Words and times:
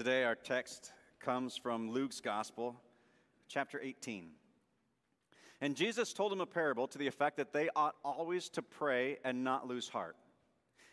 Today, 0.00 0.24
our 0.24 0.34
text 0.34 0.94
comes 1.20 1.58
from 1.58 1.90
Luke's 1.90 2.22
Gospel, 2.22 2.74
chapter 3.48 3.78
18. 3.78 4.30
And 5.60 5.76
Jesus 5.76 6.14
told 6.14 6.32
him 6.32 6.40
a 6.40 6.46
parable 6.46 6.88
to 6.88 6.96
the 6.96 7.06
effect 7.06 7.36
that 7.36 7.52
they 7.52 7.68
ought 7.76 7.96
always 8.02 8.48
to 8.48 8.62
pray 8.62 9.18
and 9.26 9.44
not 9.44 9.68
lose 9.68 9.90
heart. 9.90 10.16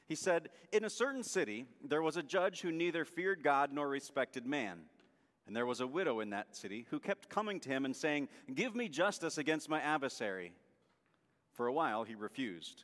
He 0.09 0.15
said, 0.15 0.49
In 0.73 0.83
a 0.83 0.89
certain 0.89 1.23
city, 1.23 1.67
there 1.81 2.01
was 2.01 2.17
a 2.17 2.21
judge 2.21 2.59
who 2.59 2.70
neither 2.70 3.05
feared 3.05 3.43
God 3.43 3.71
nor 3.71 3.88
respected 3.88 4.46
man. 4.46 4.79
And 5.47 5.55
there 5.55 5.65
was 5.65 5.79
a 5.79 5.87
widow 5.87 6.19
in 6.19 6.31
that 6.31 6.58
city 6.58 6.85
who 6.89 6.99
kept 6.99 7.29
coming 7.29 7.62
to 7.62 7.69
him 7.69 7.85
and 7.85 7.96
saying, 7.96 8.28
Give 8.53 8.76
me 8.76 8.89
justice 8.89 9.37
against 9.37 9.69
my 9.69 9.79
adversary. 9.79 10.51
For 11.53 11.67
a 11.67 11.74
while 11.74 12.03
he 12.03 12.15
refused. 12.15 12.83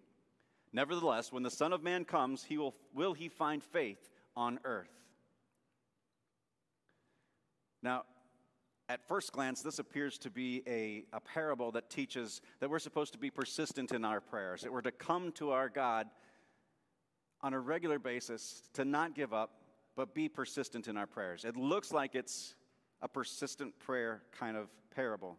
Nevertheless, 0.73 1.31
when 1.31 1.43
the 1.43 1.51
Son 1.51 1.73
of 1.73 1.83
Man 1.83 2.05
comes, 2.05 2.43
he 2.43 2.57
will, 2.57 2.75
will 2.93 3.13
he 3.13 3.27
find 3.27 3.63
faith 3.63 4.09
on 4.35 4.59
earth? 4.63 4.91
Now, 7.83 8.03
at 8.87 9.05
first 9.07 9.31
glance, 9.31 9.61
this 9.61 9.79
appears 9.79 10.17
to 10.19 10.29
be 10.29 10.63
a, 10.67 11.05
a 11.13 11.19
parable 11.19 11.71
that 11.71 11.89
teaches 11.89 12.41
that 12.59 12.69
we're 12.69 12.79
supposed 12.79 13.13
to 13.13 13.19
be 13.19 13.29
persistent 13.29 13.91
in 13.91 14.05
our 14.05 14.19
prayers, 14.19 14.61
that 14.61 14.71
we're 14.71 14.81
to 14.81 14.91
come 14.91 15.31
to 15.33 15.51
our 15.51 15.69
God 15.69 16.07
on 17.41 17.53
a 17.53 17.59
regular 17.59 17.99
basis, 17.99 18.63
to 18.73 18.85
not 18.85 19.15
give 19.15 19.33
up, 19.33 19.61
but 19.95 20.13
be 20.13 20.29
persistent 20.29 20.87
in 20.87 20.97
our 20.97 21.07
prayers. 21.07 21.43
It 21.43 21.57
looks 21.57 21.91
like 21.91 22.15
it's 22.15 22.55
a 23.01 23.07
persistent 23.07 23.77
prayer 23.79 24.23
kind 24.37 24.55
of 24.55 24.67
parable. 24.93 25.37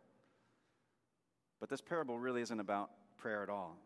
But 1.61 1.69
this 1.69 1.81
parable 1.81 2.19
really 2.19 2.43
isn't 2.43 2.61
about 2.61 2.91
prayer 3.19 3.43
at 3.43 3.49
all. 3.49 3.77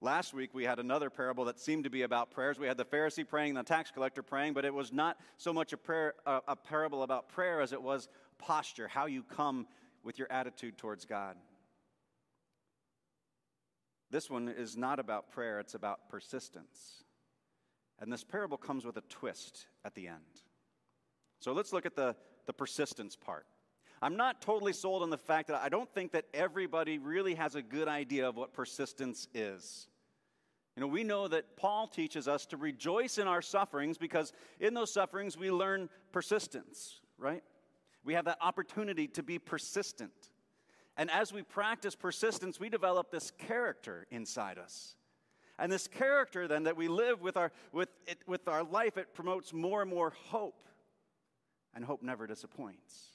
Last 0.00 0.34
week, 0.34 0.50
we 0.52 0.64
had 0.64 0.78
another 0.78 1.08
parable 1.08 1.46
that 1.46 1.58
seemed 1.58 1.84
to 1.84 1.90
be 1.90 2.02
about 2.02 2.30
prayers. 2.30 2.58
We 2.58 2.66
had 2.66 2.76
the 2.76 2.84
Pharisee 2.84 3.26
praying, 3.26 3.54
the 3.54 3.62
tax 3.62 3.90
collector 3.90 4.22
praying, 4.22 4.52
but 4.52 4.64
it 4.64 4.74
was 4.74 4.92
not 4.92 5.18
so 5.38 5.52
much 5.52 5.72
a, 5.72 5.76
prayer, 5.76 6.14
a, 6.26 6.40
a 6.48 6.56
parable 6.56 7.02
about 7.02 7.28
prayer 7.28 7.60
as 7.60 7.72
it 7.72 7.80
was 7.80 8.08
posture, 8.38 8.88
how 8.88 9.06
you 9.06 9.22
come 9.22 9.66
with 10.02 10.18
your 10.18 10.30
attitude 10.30 10.76
towards 10.76 11.04
God. 11.06 11.36
This 14.10 14.28
one 14.30 14.48
is 14.48 14.76
not 14.76 14.98
about 14.98 15.30
prayer, 15.30 15.58
it's 15.58 15.74
about 15.74 16.08
persistence. 16.08 17.04
And 17.98 18.12
this 18.12 18.24
parable 18.24 18.58
comes 18.58 18.84
with 18.84 18.96
a 18.96 19.02
twist 19.02 19.66
at 19.84 19.94
the 19.94 20.08
end. 20.08 20.42
So 21.40 21.52
let's 21.52 21.72
look 21.72 21.86
at 21.86 21.96
the, 21.96 22.14
the 22.46 22.52
persistence 22.52 23.16
part. 23.16 23.46
I'm 24.02 24.16
not 24.16 24.42
totally 24.42 24.72
sold 24.72 25.02
on 25.02 25.10
the 25.10 25.18
fact 25.18 25.48
that 25.48 25.60
I 25.62 25.68
don't 25.68 25.92
think 25.94 26.12
that 26.12 26.26
everybody 26.34 26.98
really 26.98 27.34
has 27.34 27.54
a 27.54 27.62
good 27.62 27.88
idea 27.88 28.28
of 28.28 28.36
what 28.36 28.52
persistence 28.52 29.28
is. 29.34 29.88
You 30.76 30.80
know, 30.80 30.88
we 30.88 31.04
know 31.04 31.28
that 31.28 31.56
Paul 31.56 31.86
teaches 31.86 32.26
us 32.26 32.46
to 32.46 32.56
rejoice 32.56 33.18
in 33.18 33.28
our 33.28 33.40
sufferings 33.40 33.96
because 33.96 34.32
in 34.58 34.74
those 34.74 34.92
sufferings 34.92 35.38
we 35.38 35.50
learn 35.50 35.88
persistence, 36.10 37.00
right? 37.16 37.44
We 38.04 38.14
have 38.14 38.24
that 38.24 38.38
opportunity 38.40 39.06
to 39.08 39.22
be 39.22 39.38
persistent. 39.38 40.12
And 40.96 41.10
as 41.10 41.32
we 41.32 41.42
practice 41.42 41.94
persistence, 41.94 42.58
we 42.58 42.68
develop 42.68 43.10
this 43.10 43.30
character 43.30 44.06
inside 44.10 44.58
us. 44.58 44.96
And 45.58 45.70
this 45.70 45.86
character 45.86 46.48
then 46.48 46.64
that 46.64 46.76
we 46.76 46.88
live 46.88 47.22
with 47.22 47.36
our, 47.36 47.52
with, 47.72 47.88
it, 48.06 48.18
with 48.26 48.48
our 48.48 48.64
life, 48.64 48.96
it 48.96 49.14
promotes 49.14 49.52
more 49.52 49.82
and 49.82 49.90
more 49.90 50.12
hope. 50.28 50.68
And 51.74 51.84
hope 51.84 52.02
never 52.02 52.26
disappoints. 52.26 53.08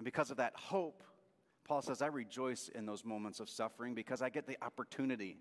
And 0.00 0.04
because 0.06 0.30
of 0.30 0.38
that 0.38 0.54
hope, 0.56 1.04
Paul 1.68 1.82
says, 1.82 2.00
I 2.00 2.06
rejoice 2.06 2.70
in 2.74 2.86
those 2.86 3.04
moments 3.04 3.38
of 3.38 3.50
suffering 3.50 3.94
because 3.94 4.22
I 4.22 4.30
get 4.30 4.46
the 4.46 4.56
opportunity 4.64 5.36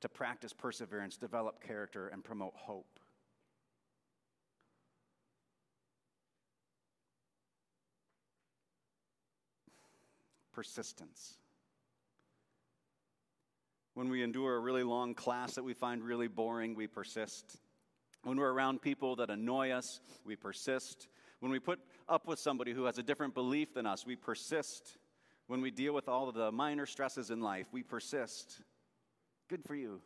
to 0.00 0.08
practice 0.08 0.52
perseverance, 0.52 1.16
develop 1.16 1.62
character, 1.62 2.08
and 2.08 2.24
promote 2.24 2.54
hope. 2.56 2.98
Persistence. 10.52 11.34
When 13.94 14.08
we 14.08 14.24
endure 14.24 14.56
a 14.56 14.58
really 14.58 14.82
long 14.82 15.14
class 15.14 15.54
that 15.54 15.62
we 15.62 15.72
find 15.72 16.02
really 16.02 16.26
boring, 16.26 16.74
we 16.74 16.88
persist. 16.88 17.60
When 18.24 18.38
we're 18.38 18.50
around 18.50 18.82
people 18.82 19.14
that 19.16 19.30
annoy 19.30 19.70
us, 19.70 20.00
we 20.24 20.34
persist. 20.34 21.06
When 21.44 21.52
we 21.52 21.58
put 21.58 21.78
up 22.08 22.26
with 22.26 22.38
somebody 22.38 22.72
who 22.72 22.84
has 22.84 22.96
a 22.96 23.02
different 23.02 23.34
belief 23.34 23.74
than 23.74 23.84
us, 23.84 24.06
we 24.06 24.16
persist. 24.16 24.96
When 25.46 25.60
we 25.60 25.70
deal 25.70 25.92
with 25.92 26.08
all 26.08 26.26
of 26.26 26.34
the 26.34 26.50
minor 26.50 26.86
stresses 26.86 27.30
in 27.30 27.42
life, 27.42 27.66
we 27.70 27.82
persist. 27.82 28.62
Good 29.50 29.62
for 29.62 29.74
you. 29.74 30.00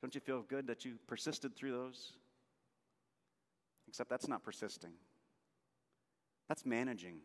Don't 0.00 0.12
you 0.16 0.20
feel 0.20 0.42
good 0.42 0.66
that 0.66 0.84
you 0.84 0.94
persisted 1.06 1.54
through 1.54 1.70
those? 1.70 2.14
Except 3.86 4.10
that's 4.10 4.26
not 4.26 4.42
persisting. 4.42 4.90
That's 6.48 6.66
managing. 6.66 7.18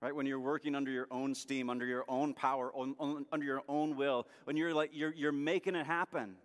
Right? 0.00 0.16
When 0.16 0.24
you're 0.24 0.40
working 0.40 0.74
under 0.74 0.90
your 0.90 1.08
own 1.10 1.34
steam, 1.34 1.68
under 1.68 1.84
your 1.84 2.06
own 2.08 2.32
power, 2.32 2.72
on, 2.74 2.94
on, 2.98 3.26
under 3.30 3.44
your 3.44 3.60
own 3.68 3.94
will, 3.94 4.26
when 4.44 4.56
you're 4.56 4.72
like 4.72 4.92
you're, 4.94 5.12
you're 5.12 5.32
making 5.32 5.74
it 5.74 5.84
happen. 5.84 6.36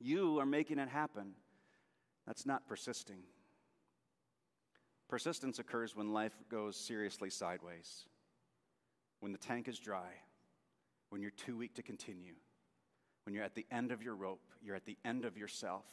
You 0.00 0.40
are 0.40 0.46
making 0.46 0.78
it 0.78 0.88
happen. 0.88 1.32
That's 2.26 2.46
not 2.46 2.66
persisting. 2.66 3.18
Persistence 5.08 5.58
occurs 5.58 5.96
when 5.96 6.12
life 6.12 6.36
goes 6.50 6.76
seriously 6.76 7.30
sideways, 7.30 8.04
when 9.20 9.32
the 9.32 9.38
tank 9.38 9.66
is 9.66 9.78
dry, 9.78 10.10
when 11.08 11.22
you're 11.22 11.30
too 11.30 11.56
weak 11.56 11.74
to 11.74 11.82
continue, 11.82 12.34
when 13.24 13.34
you're 13.34 13.44
at 13.44 13.54
the 13.54 13.66
end 13.70 13.90
of 13.90 14.02
your 14.02 14.14
rope, 14.14 14.52
you're 14.62 14.76
at 14.76 14.84
the 14.84 14.98
end 15.04 15.24
of 15.24 15.38
yourself. 15.38 15.86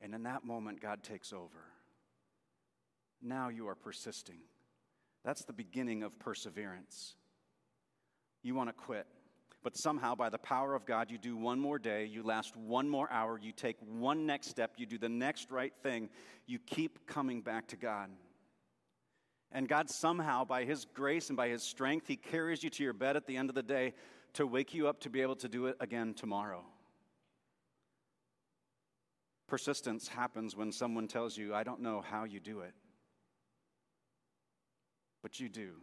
And 0.00 0.14
in 0.14 0.22
that 0.24 0.44
moment, 0.44 0.80
God 0.80 1.02
takes 1.02 1.32
over. 1.32 1.64
Now 3.20 3.48
you 3.48 3.68
are 3.68 3.74
persisting. 3.74 4.40
That's 5.24 5.44
the 5.44 5.52
beginning 5.52 6.02
of 6.02 6.18
perseverance. 6.18 7.14
You 8.42 8.54
want 8.54 8.68
to 8.68 8.74
quit, 8.74 9.06
but 9.64 9.78
somehow, 9.78 10.14
by 10.14 10.28
the 10.28 10.38
power 10.38 10.74
of 10.74 10.84
God, 10.84 11.10
you 11.10 11.16
do 11.16 11.38
one 11.38 11.58
more 11.58 11.78
day, 11.78 12.04
you 12.04 12.22
last 12.22 12.54
one 12.54 12.86
more 12.86 13.10
hour, 13.10 13.40
you 13.42 13.50
take 13.50 13.78
one 13.80 14.26
next 14.26 14.48
step, 14.48 14.74
you 14.76 14.84
do 14.84 14.98
the 14.98 15.08
next 15.08 15.50
right 15.50 15.72
thing, 15.82 16.10
you 16.46 16.58
keep 16.58 17.06
coming 17.06 17.40
back 17.40 17.66
to 17.68 17.76
God. 17.76 18.10
And 19.50 19.66
God, 19.66 19.88
somehow, 19.88 20.44
by 20.44 20.64
His 20.64 20.84
grace 20.84 21.30
and 21.30 21.36
by 21.36 21.48
His 21.48 21.62
strength, 21.62 22.06
He 22.06 22.16
carries 22.16 22.62
you 22.62 22.68
to 22.68 22.84
your 22.84 22.92
bed 22.92 23.16
at 23.16 23.26
the 23.26 23.38
end 23.38 23.48
of 23.48 23.54
the 23.54 23.62
day 23.62 23.94
to 24.34 24.46
wake 24.46 24.74
you 24.74 24.86
up 24.86 25.00
to 25.00 25.08
be 25.08 25.22
able 25.22 25.36
to 25.36 25.48
do 25.48 25.66
it 25.66 25.76
again 25.80 26.12
tomorrow. 26.12 26.62
Persistence 29.48 30.08
happens 30.08 30.54
when 30.54 30.72
someone 30.72 31.08
tells 31.08 31.38
you, 31.38 31.54
I 31.54 31.64
don't 31.64 31.80
know 31.80 32.02
how 32.06 32.24
you 32.24 32.38
do 32.38 32.60
it. 32.60 32.74
But 35.22 35.40
you 35.40 35.48
do, 35.48 35.76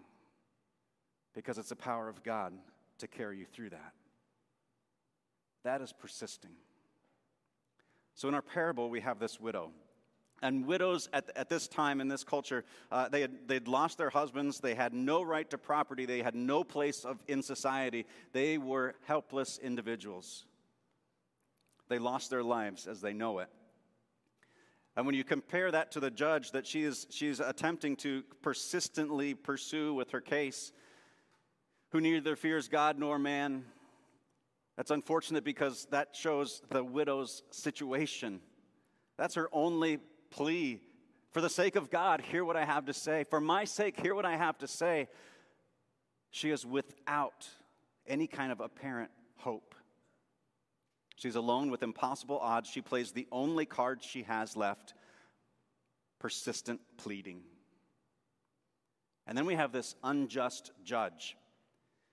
because 1.33 1.57
it's 1.57 1.69
the 1.69 1.75
power 1.75 2.07
of 2.07 2.21
God 2.21 2.53
to 3.01 3.07
carry 3.07 3.37
you 3.37 3.45
through 3.45 3.69
that. 3.69 3.93
That 5.63 5.81
is 5.81 5.93
persisting. 5.93 6.51
So, 8.15 8.27
in 8.27 8.33
our 8.33 8.41
parable, 8.41 8.89
we 8.89 9.01
have 9.01 9.19
this 9.19 9.39
widow. 9.39 9.71
And 10.43 10.65
widows 10.65 11.07
at, 11.13 11.29
at 11.35 11.49
this 11.49 11.67
time 11.67 12.01
in 12.01 12.07
this 12.07 12.23
culture, 12.23 12.65
uh, 12.91 13.09
they 13.09 13.21
had, 13.21 13.47
they'd 13.47 13.67
lost 13.67 13.99
their 13.99 14.09
husbands. 14.09 14.59
They 14.59 14.73
had 14.73 14.91
no 14.91 15.21
right 15.21 15.47
to 15.51 15.57
property. 15.57 16.07
They 16.07 16.23
had 16.23 16.33
no 16.33 16.63
place 16.63 17.05
of, 17.05 17.19
in 17.27 17.43
society. 17.43 18.07
They 18.33 18.57
were 18.57 18.95
helpless 19.05 19.59
individuals. 19.59 20.45
They 21.89 21.99
lost 21.99 22.31
their 22.31 22.43
lives 22.43 22.87
as 22.87 23.01
they 23.01 23.13
know 23.13 23.39
it. 23.39 23.49
And 24.95 25.05
when 25.05 25.15
you 25.15 25.23
compare 25.23 25.71
that 25.71 25.91
to 25.91 25.99
the 25.99 26.11
judge 26.11 26.51
that 26.51 26.65
she 26.65 26.83
is, 26.83 27.07
she's 27.09 27.39
attempting 27.39 27.95
to 27.97 28.23
persistently 28.41 29.35
pursue 29.35 29.93
with 29.93 30.11
her 30.11 30.21
case, 30.21 30.71
who 31.91 32.01
neither 32.01 32.35
fears 32.35 32.67
God 32.67 32.97
nor 32.97 33.19
man, 33.19 33.65
that's 34.77 34.91
unfortunate 34.91 35.43
because 35.43 35.87
that 35.91 36.15
shows 36.15 36.61
the 36.69 36.83
widow's 36.83 37.43
situation. 37.51 38.39
That's 39.17 39.35
her 39.35 39.49
only 39.51 39.99
plea. 40.29 40.81
For 41.31 41.41
the 41.41 41.49
sake 41.49 41.75
of 41.75 41.89
God, 41.89 42.21
hear 42.21 42.43
what 42.43 42.57
I 42.57 42.65
have 42.65 42.85
to 42.85 42.93
say. 42.93 43.23
For 43.25 43.39
my 43.39 43.65
sake, 43.65 43.99
hear 43.99 44.15
what 44.15 44.25
I 44.25 44.37
have 44.37 44.57
to 44.59 44.67
say. 44.67 45.07
She 46.31 46.49
is 46.49 46.65
without 46.65 47.47
any 48.07 48.27
kind 48.27 48.51
of 48.51 48.59
apparent 48.59 49.11
hope. 49.37 49.75
She's 51.15 51.35
alone 51.35 51.69
with 51.69 51.83
impossible 51.83 52.39
odds. 52.39 52.69
She 52.69 52.81
plays 52.81 53.11
the 53.11 53.27
only 53.31 53.65
card 53.65 54.03
she 54.03 54.23
has 54.23 54.57
left 54.57 54.93
persistent 56.19 56.79
pleading. 56.97 57.41
And 59.27 59.37
then 59.37 59.45
we 59.45 59.55
have 59.55 59.71
this 59.71 59.95
unjust 60.03 60.71
judge. 60.83 61.35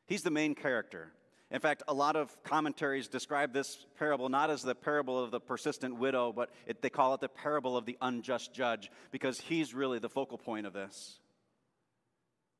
He's 0.08 0.22
the 0.22 0.30
main 0.30 0.54
character. 0.54 1.12
In 1.50 1.60
fact, 1.60 1.82
a 1.86 1.94
lot 1.94 2.16
of 2.16 2.34
commentaries 2.42 3.08
describe 3.08 3.52
this 3.52 3.86
parable 3.98 4.28
not 4.30 4.50
as 4.50 4.62
the 4.62 4.74
parable 4.74 5.22
of 5.22 5.30
the 5.30 5.40
persistent 5.40 5.96
widow, 5.96 6.32
but 6.32 6.50
it, 6.66 6.82
they 6.82 6.90
call 6.90 7.14
it 7.14 7.20
the 7.20 7.28
parable 7.28 7.76
of 7.76 7.84
the 7.84 7.96
unjust 8.00 8.54
judge 8.54 8.90
because 9.10 9.38
he's 9.38 9.74
really 9.74 9.98
the 9.98 10.08
focal 10.08 10.38
point 10.38 10.66
of 10.66 10.72
this. 10.72 11.20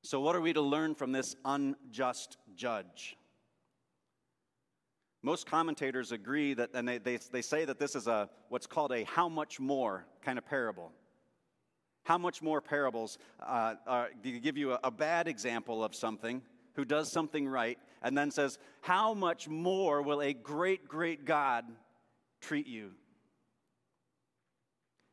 So, 0.03 0.21
what 0.21 0.37
are 0.37 0.41
we 0.41 0.53
to 0.53 0.61
learn 0.61 0.95
from 0.95 1.12
this 1.12 1.37
unjust 1.45 2.37
judge? 2.55 3.17
Most 5.23 5.47
commentators 5.47 6.12
agree 6.12 6.55
that, 6.55 6.71
and 6.75 6.87
they, 6.87 6.99
they, 6.99 7.19
they 7.33 7.43
say 7.43 7.65
that 7.65 7.79
this 7.79 7.95
is 7.95 8.06
a 8.06 8.29
what's 8.50 8.67
called 8.67 8.93
a 8.93 9.05
how 9.05 9.29
much 9.29 9.59
more 9.59 10.06
kind 10.23 10.39
of 10.39 10.47
parable. 10.47 10.93
How 12.05 12.17
much 12.17 12.41
more 12.41 12.61
parables 12.61 13.19
uh, 13.41 13.75
uh, 13.87 14.06
give 14.43 14.56
you 14.56 14.73
a, 14.73 14.81
a 14.85 14.91
bad 14.91 15.29
example 15.29 15.83
of 15.83 15.95
something 15.95 16.43
who 16.78 16.84
does 16.84 17.10
something 17.10 17.48
right 17.48 17.76
and 18.02 18.16
then 18.16 18.30
says, 18.30 18.56
How 18.82 19.12
much 19.12 19.48
more 19.48 20.00
will 20.00 20.22
a 20.22 20.32
great, 20.32 20.86
great 20.86 21.25
God 21.25 21.64
treat 22.40 22.69
you? 22.69 22.92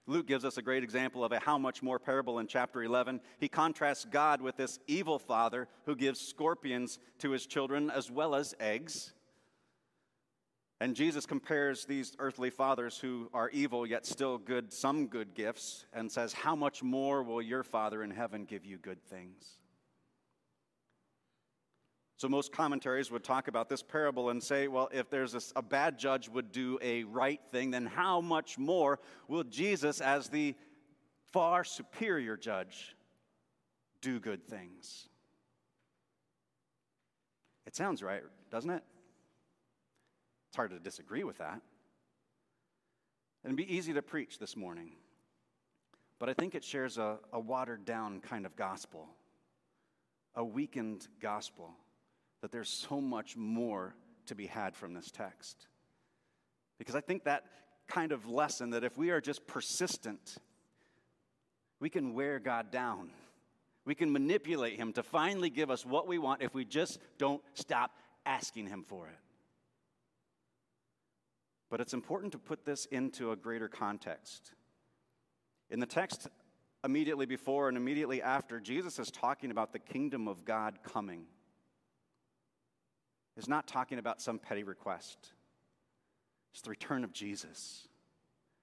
Luke 0.05 0.27
gives 0.27 0.45
us 0.45 0.57
a 0.57 0.61
great 0.61 0.83
example 0.83 1.25
of 1.25 1.31
a 1.31 1.39
how 1.39 1.57
much 1.57 1.81
more 1.81 1.97
parable 1.97 2.37
in 2.37 2.45
chapter 2.45 2.83
11. 2.83 3.19
He 3.39 3.47
contrasts 3.47 4.05
God 4.05 4.41
with 4.41 4.57
this 4.57 4.77
evil 4.85 5.17
father 5.17 5.67
who 5.85 5.95
gives 5.95 6.21
scorpions 6.21 6.99
to 7.17 7.31
his 7.31 7.47
children 7.47 7.89
as 7.89 8.11
well 8.11 8.35
as 8.35 8.53
eggs. 8.59 9.13
And 10.79 10.95
Jesus 10.95 11.25
compares 11.25 11.85
these 11.85 12.15
earthly 12.19 12.51
fathers 12.51 12.99
who 12.99 13.27
are 13.33 13.49
evil 13.49 13.87
yet 13.87 14.05
still 14.05 14.37
good, 14.37 14.71
some 14.71 15.07
good 15.07 15.33
gifts, 15.33 15.87
and 15.93 16.11
says, 16.11 16.31
How 16.31 16.55
much 16.55 16.83
more 16.83 17.23
will 17.23 17.41
your 17.41 17.63
Father 17.63 18.03
in 18.03 18.11
heaven 18.11 18.45
give 18.45 18.65
you 18.65 18.77
good 18.77 19.01
things? 19.01 19.57
So, 22.17 22.29
most 22.29 22.53
commentaries 22.53 23.11
would 23.11 23.25
talk 23.25 23.49
about 23.49 23.67
this 23.67 23.83
parable 23.83 24.29
and 24.29 24.41
say, 24.41 24.69
well, 24.69 24.87
if 24.93 25.09
there's 25.09 25.35
a, 25.35 25.41
a, 25.57 25.61
bad 25.61 25.99
judge 25.99 26.29
would 26.29 26.53
do 26.53 26.79
a 26.81 27.03
right 27.03 27.41
thing, 27.51 27.71
then 27.71 27.85
how 27.85 28.21
much 28.21 28.57
more 28.57 28.99
will 29.27 29.43
Jesus, 29.43 29.99
as 29.99 30.29
the 30.29 30.55
far 31.33 31.65
superior 31.65 32.37
judge, 32.37 32.95
do 33.99 34.21
good 34.21 34.47
things? 34.47 35.09
It 37.67 37.75
sounds 37.75 38.01
right, 38.01 38.23
doesn't 38.49 38.69
it? 38.69 38.83
It's 40.47 40.55
hard 40.55 40.71
to 40.71 40.79
disagree 40.79 41.25
with 41.25 41.39
that. 41.39 41.59
It'd 43.43 43.57
be 43.57 43.75
easy 43.75 43.91
to 43.93 44.01
preach 44.01 44.39
this 44.39 44.55
morning, 44.55 44.93
but 46.17 46.29
I 46.29 46.33
think 46.33 46.55
it 46.55 46.63
shares 46.63 46.97
a, 46.97 47.17
a 47.33 47.39
watered 47.41 47.83
down 47.83 48.21
kind 48.21 48.45
of 48.45 48.55
gospel, 48.55 49.09
a 50.33 50.45
weakened 50.45 51.09
gospel 51.19 51.75
that 52.45 52.51
there's 52.51 52.69
so 52.69 53.01
much 53.01 53.35
more 53.35 53.95
to 54.27 54.35
be 54.35 54.45
had 54.45 54.75
from 54.75 54.93
this 54.93 55.09
text. 55.09 55.65
Because 56.77 56.93
I 56.93 57.01
think 57.01 57.23
that 57.23 57.45
kind 57.87 58.11
of 58.11 58.29
lesson 58.29 58.69
that 58.69 58.83
if 58.83 58.95
we 58.99 59.09
are 59.09 59.19
just 59.19 59.47
persistent, 59.47 60.37
we 61.79 61.89
can 61.89 62.13
wear 62.13 62.37
God 62.37 62.69
down. 62.69 63.09
We 63.83 63.95
can 63.95 64.11
manipulate 64.11 64.77
Him 64.77 64.93
to 64.93 65.01
finally 65.01 65.49
give 65.49 65.71
us 65.71 65.87
what 65.87 66.07
we 66.07 66.19
want 66.19 66.43
if 66.43 66.53
we 66.53 66.65
just 66.65 66.99
don't 67.17 67.41
stop 67.55 67.97
asking 68.27 68.67
Him 68.67 68.83
for 68.83 69.07
it. 69.07 69.17
But 71.71 71.81
it's 71.81 71.95
important 71.95 72.31
to 72.33 72.37
put 72.37 72.63
this 72.63 72.85
into 72.85 73.31
a 73.31 73.35
greater 73.35 73.67
context. 73.67 74.51
In 75.71 75.79
the 75.79 75.87
text 75.87 76.27
immediately 76.83 77.25
before 77.25 77.69
and 77.69 77.75
immediately 77.75 78.21
after, 78.21 78.59
Jesus 78.59 78.99
is 78.99 79.09
talking 79.09 79.49
about 79.49 79.73
the 79.73 79.79
kingdom 79.79 80.27
of 80.27 80.45
God 80.45 80.77
coming 80.83 81.25
is 83.37 83.47
not 83.47 83.67
talking 83.67 83.99
about 83.99 84.21
some 84.21 84.39
petty 84.39 84.63
request. 84.63 85.17
It's 86.53 86.61
the 86.61 86.69
return 86.69 87.03
of 87.03 87.11
Jesus 87.11 87.87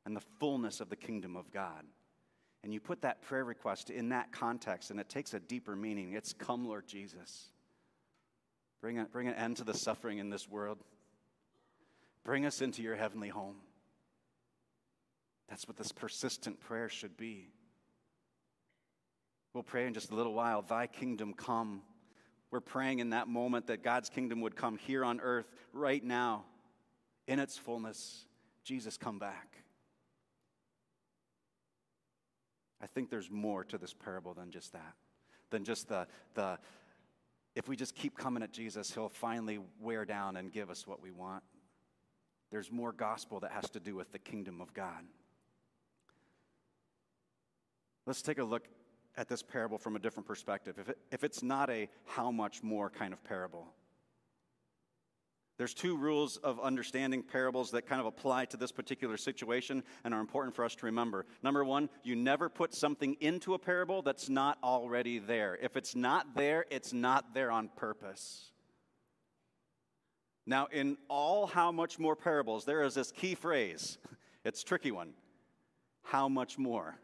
and 0.05 0.17
the 0.17 0.23
fullness 0.41 0.81
of 0.81 0.89
the 0.89 0.97
kingdom 0.97 1.37
of 1.37 1.51
God. 1.53 1.85
And 2.65 2.73
you 2.73 2.81
put 2.81 3.03
that 3.03 3.23
prayer 3.23 3.45
request 3.45 3.91
in 3.91 4.11
that 4.11 4.33
context, 4.33 4.91
and 4.91 5.01
it 5.01 5.09
takes 5.09 5.35
a 5.35 5.41
deeper 5.41 5.75
meaning. 5.75 6.13
It's 6.13 6.33
come, 6.33 6.65
Lord 6.65 6.87
Jesus. 6.87 7.51
Bring, 8.81 8.99
a, 8.99 9.05
bring 9.05 9.29
an 9.29 9.35
end 9.35 9.59
to 9.59 9.65
the 9.65 9.75
suffering 9.75 10.19
in 10.19 10.31
this 10.31 10.49
world. 10.49 10.79
Bring 12.25 12.47
us 12.47 12.61
into 12.61 12.83
your 12.83 12.97
heavenly 12.97 13.29
home. 13.29 13.57
That's 15.49 15.67
what 15.67 15.77
this 15.77 15.93
persistent 15.93 16.61
prayer 16.61 16.89
should 16.89 17.17
be. 17.17 17.49
We'll 19.53 19.65
pray 19.65 19.87
in 19.87 19.93
just 19.93 20.11
a 20.11 20.15
little 20.15 20.33
while, 20.33 20.63
Thy 20.63 20.87
kingdom 20.87 21.35
come. 21.35 21.83
We're 22.53 22.61
praying 22.61 22.99
in 22.99 23.11
that 23.11 23.29
moment 23.29 23.67
that 23.69 23.83
God's 23.83 24.11
kingdom 24.11 24.43
would 24.43 24.55
come 24.55 24.77
here 24.77 25.05
on 25.05 25.21
earth 25.21 25.51
right 25.73 26.05
now 26.05 26.45
in 27.27 27.39
its 27.39 27.57
fullness. 27.57 28.27
Jesus, 28.63 28.99
come 28.99 29.19
back. 29.19 29.57
I 32.83 32.87
think 32.87 33.09
there's 33.09 33.31
more 33.31 33.65
to 33.65 33.79
this 33.79 33.95
parable 33.95 34.35
than 34.35 34.51
just 34.51 34.75
that, 34.75 34.95
than 35.49 35.65
just 35.65 35.89
the, 35.89 36.07
the 36.35 36.59
if 37.55 37.69
we 37.69 37.77
just 37.77 37.95
keep 37.95 38.19
coming 38.19 38.43
at 38.43 38.53
Jesus, 38.53 38.93
he'll 38.93 39.09
finally 39.09 39.59
wear 39.81 40.05
down 40.05 40.37
and 40.37 40.53
give 40.53 40.69
us 40.69 40.87
what 40.87 41.03
we 41.03 41.11
want. 41.11 41.43
There's 42.51 42.71
more 42.71 42.93
gospel 42.93 43.41
that 43.41 43.53
has 43.53 43.71
to 43.71 43.81
do 43.81 43.95
with 43.95 44.13
the 44.13 44.19
kingdom 44.19 44.61
of 44.61 44.75
God. 44.75 45.05
Let's 48.05 48.21
take 48.21 48.39
a 48.39 48.45
look 48.45 48.69
at 49.17 49.29
this 49.29 49.43
parable 49.43 49.79
from 49.79 49.97
a 49.97 49.99
different 49.99 50.27
perspective. 50.27 50.79
If, 50.79 50.89
it, 50.89 50.99
if 51.11 51.25
it's 51.25 51.43
not 51.43 51.71
a 51.71 51.89
how 52.05 52.31
much 52.31 52.63
more 52.63 52.91
kind 52.91 53.13
of 53.13 53.23
parable, 53.25 53.69
there's 55.59 55.75
two 55.75 55.97
rules 55.97 56.39
of 56.39 56.59
understanding 56.61 57.23
parables 57.23 57.71
that 57.73 57.87
kind 57.87 58.01
of 58.01 58.07
apply 58.07 58.47
to 58.47 58.57
this 58.57 58.73
particular 58.73 59.17
situation 59.17 59.85
and 60.03 60.15
are 60.15 60.21
important 60.21 60.57
for 60.57 60.65
us 60.65 60.75
to 60.77 60.87
remember. 60.87 61.27
Number 61.43 61.65
one, 61.65 61.89
you 62.03 62.17
never 62.17 62.49
put 62.49 62.75
something 62.75 63.17
into 63.21 63.55
a 63.55 63.59
parable 63.59 64.03
that's 64.03 64.29
not 64.29 64.59
already 64.65 65.19
there. 65.19 65.59
If 65.61 65.77
it's 65.77 65.95
not 65.95 66.35
there, 66.35 66.65
it's 66.71 66.93
not 66.93 67.35
there 67.35 67.51
on 67.51 67.69
purpose. 67.77 68.51
Now, 70.47 70.67
in 70.73 70.97
all 71.09 71.47
how 71.47 71.71
much 71.71 71.99
more 71.99 72.17
parables, 72.17 72.65
there 72.65 72.83
is 72.83 72.95
this 72.95 73.13
key 73.13 73.35
phrase. 73.35 73.99
It's 74.45 74.65
tricky 74.65 74.91
one. 74.91 75.13
How 76.03 76.29
much 76.29 76.59
more? 76.59 76.99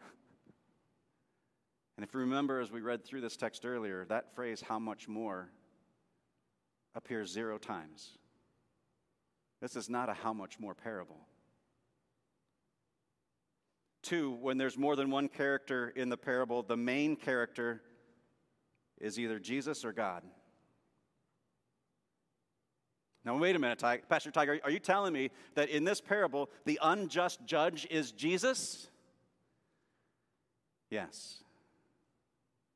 And 1.99 2.05
if 2.05 2.15
you 2.15 2.21
remember, 2.21 2.61
as 2.61 2.71
we 2.71 2.81
read 2.81 3.05
through 3.05 3.23
this 3.23 3.37
text 3.37 3.67
earlier, 3.67 4.07
that 4.09 4.33
phrase, 4.33 4.63
how 4.63 4.79
much 4.79 5.09
more, 5.09 5.51
appears 6.95 7.29
zero 7.29 7.59
times. 7.59 8.19
This 9.61 9.75
is 9.75 9.91
not 9.91 10.09
a 10.09 10.15
how 10.15 10.33
much 10.33 10.61
more 10.61 10.77
parable. 10.77 11.19
Two, 14.05 14.31
when 14.41 14.59
there's 14.59 14.79
more 14.79 14.95
than 14.95 15.11
one 15.11 15.27
character 15.27 15.89
in 15.89 16.09
the 16.09 16.17
parable, 16.17 16.63
the 16.63 16.77
main 16.77 17.17
character 17.17 17.83
is 19.01 19.19
either 19.19 19.41
Jesus 19.41 19.85
or 19.85 19.93
God. 19.93 20.23
Now, 23.25 23.37
wait 23.39 23.57
a 23.57 23.59
minute, 23.59 23.83
Pastor 24.09 24.31
Tiger. 24.31 24.61
Are 24.63 24.71
you 24.71 24.79
telling 24.79 25.13
me 25.13 25.33
that 25.57 25.69
in 25.69 25.83
this 25.83 26.01
parable, 26.01 26.49
the 26.65 26.79
unjust 26.81 27.41
judge 27.45 27.89
is 27.91 28.13
Jesus? 28.13 28.87
Yes. 30.91 31.43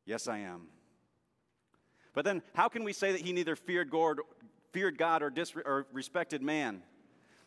Yes, 0.05 0.29
I 0.29 0.39
am. 0.39 0.69
But 2.15 2.25
then, 2.25 2.43
how 2.55 2.69
can 2.69 2.85
we 2.85 2.93
say 2.93 3.13
that 3.13 3.21
he 3.21 3.33
neither 3.33 3.57
feared 3.57 3.91
God, 3.91 4.19
feared 4.73 4.99
God 4.99 5.23
or, 5.23 5.33
or 5.65 5.87
respected 5.93 6.43
man? 6.43 6.83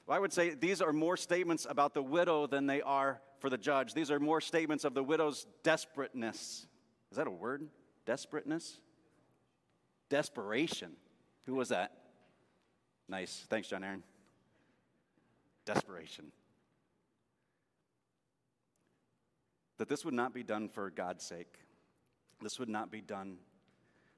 Well, 0.07 0.17
I 0.17 0.19
would 0.19 0.33
say 0.33 0.51
these 0.51 0.81
are 0.81 0.93
more 0.93 1.17
statements 1.17 1.65
about 1.69 1.93
the 1.93 2.03
widow 2.03 2.47
than 2.47 2.67
they 2.67 2.81
are 2.81 3.21
for 3.39 3.49
the 3.49 3.57
judge. 3.57 3.93
These 3.93 4.11
are 4.11 4.19
more 4.19 4.41
statements 4.41 4.85
of 4.85 4.93
the 4.93 5.03
widow's 5.03 5.45
desperateness. 5.63 6.67
Is 7.11 7.17
that 7.17 7.27
a 7.27 7.31
word? 7.31 7.67
Desperateness? 8.05 8.79
Desperation. 10.09 10.93
Who 11.45 11.55
was 11.55 11.69
that? 11.69 11.91
Nice. 13.07 13.45
Thanks, 13.49 13.67
John 13.67 13.83
Aaron. 13.83 14.03
Desperation. 15.65 16.31
That 19.77 19.89
this 19.89 20.05
would 20.05 20.13
not 20.13 20.33
be 20.33 20.43
done 20.43 20.69
for 20.69 20.89
God's 20.89 21.23
sake. 21.23 21.59
This 22.41 22.59
would 22.59 22.69
not 22.69 22.91
be 22.91 23.01
done. 23.01 23.37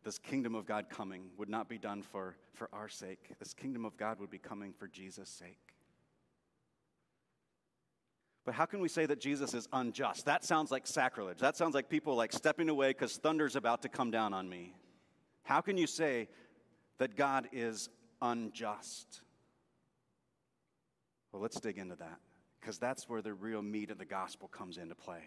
This 0.03 0.17
kingdom 0.17 0.55
of 0.55 0.65
God 0.65 0.89
coming 0.89 1.29
would 1.38 1.50
not 1.50 1.67
be 1.67 1.77
done 1.77 2.01
for, 2.01 2.36
for 2.53 2.69
our 2.74 2.89
sake. 2.89 3.29
This 3.39 3.53
kingdom 3.53 3.86
of 3.86 3.97
God 3.97 4.19
would 4.19 4.29
be 4.29 4.38
coming 4.38 4.74
for 4.74 4.88
Jesus' 4.88 5.29
sake. 5.29 5.59
But 8.45 8.55
how 8.55 8.65
can 8.65 8.79
we 8.79 8.88
say 8.88 9.05
that 9.05 9.19
Jesus 9.19 9.53
is 9.53 9.67
unjust? 9.74 10.25
That 10.25 10.45
sounds 10.45 10.71
like 10.71 10.88
sacrilege. 10.88 11.39
That 11.39 11.57
sounds 11.57 11.75
like 11.75 11.89
people 11.89 12.15
like 12.15 12.31
stepping 12.31 12.69
away 12.69 12.91
because 12.91 13.17
thunder's 13.17 13.57
about 13.57 13.81
to 13.81 13.89
come 13.89 14.09
down 14.09 14.33
on 14.33 14.47
me. 14.47 14.74
How 15.43 15.59
can 15.59 15.77
you 15.77 15.86
say 15.86 16.29
that 16.97 17.17
God 17.17 17.50
is 17.51 17.89
unjust? 18.21 19.21
Well, 21.31 21.41
let's 21.41 21.59
dig 21.59 21.77
into 21.77 21.97
that 21.97 22.19
because 22.62 22.77
that's 22.77 23.09
where 23.09 23.21
the 23.21 23.33
real 23.33 23.62
meat 23.62 23.91
of 23.91 23.97
the 23.97 24.05
gospel 24.05 24.47
comes 24.47 24.77
into 24.77 24.95
play. 24.95 25.24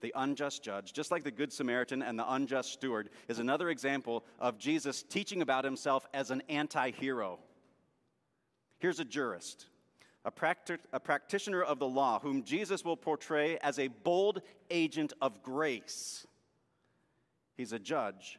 The 0.00 0.12
unjust 0.16 0.62
judge, 0.62 0.92
just 0.92 1.10
like 1.10 1.24
the 1.24 1.30
Good 1.30 1.52
Samaritan 1.52 2.02
and 2.02 2.18
the 2.18 2.32
unjust 2.32 2.72
steward, 2.72 3.10
is 3.28 3.38
another 3.38 3.70
example 3.70 4.24
of 4.38 4.58
Jesus 4.58 5.02
teaching 5.02 5.42
about 5.42 5.64
himself 5.64 6.06
as 6.14 6.30
an 6.30 6.42
anti 6.48 6.90
hero. 6.90 7.38
Here's 8.78 9.00
a 9.00 9.04
jurist, 9.04 9.66
a, 10.24 10.32
practi- 10.32 10.78
a, 10.92 11.00
practitioner 11.00 11.62
of 11.62 11.78
the 11.78 11.86
law, 11.86 12.18
whom 12.18 12.44
Jesus 12.44 12.84
will 12.84 12.96
portray 12.96 13.58
as 13.58 13.78
a 13.78 13.88
bold 13.88 14.40
agent 14.70 15.12
of 15.20 15.42
grace. 15.42 16.26
He's 17.56 17.72
a 17.72 17.78
judge 17.78 18.38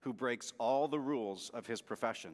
who 0.00 0.12
breaks 0.12 0.52
all 0.58 0.88
the 0.88 1.00
rules 1.00 1.50
of 1.54 1.66
his 1.66 1.80
profession. 1.80 2.32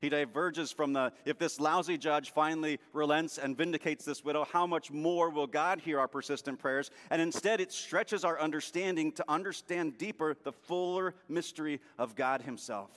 He 0.00 0.08
diverges 0.08 0.70
from 0.70 0.92
the, 0.92 1.12
if 1.24 1.38
this 1.38 1.58
lousy 1.58 1.98
judge 1.98 2.30
finally 2.30 2.78
relents 2.92 3.36
and 3.36 3.56
vindicates 3.56 4.04
this 4.04 4.24
widow, 4.24 4.46
how 4.52 4.64
much 4.66 4.92
more 4.92 5.28
will 5.28 5.48
God 5.48 5.80
hear 5.80 5.98
our 5.98 6.06
persistent 6.06 6.60
prayers? 6.60 6.90
And 7.10 7.20
instead, 7.20 7.60
it 7.60 7.72
stretches 7.72 8.24
our 8.24 8.40
understanding 8.40 9.10
to 9.12 9.24
understand 9.28 9.98
deeper 9.98 10.36
the 10.44 10.52
fuller 10.52 11.14
mystery 11.28 11.80
of 11.98 12.14
God 12.14 12.42
Himself. 12.42 12.90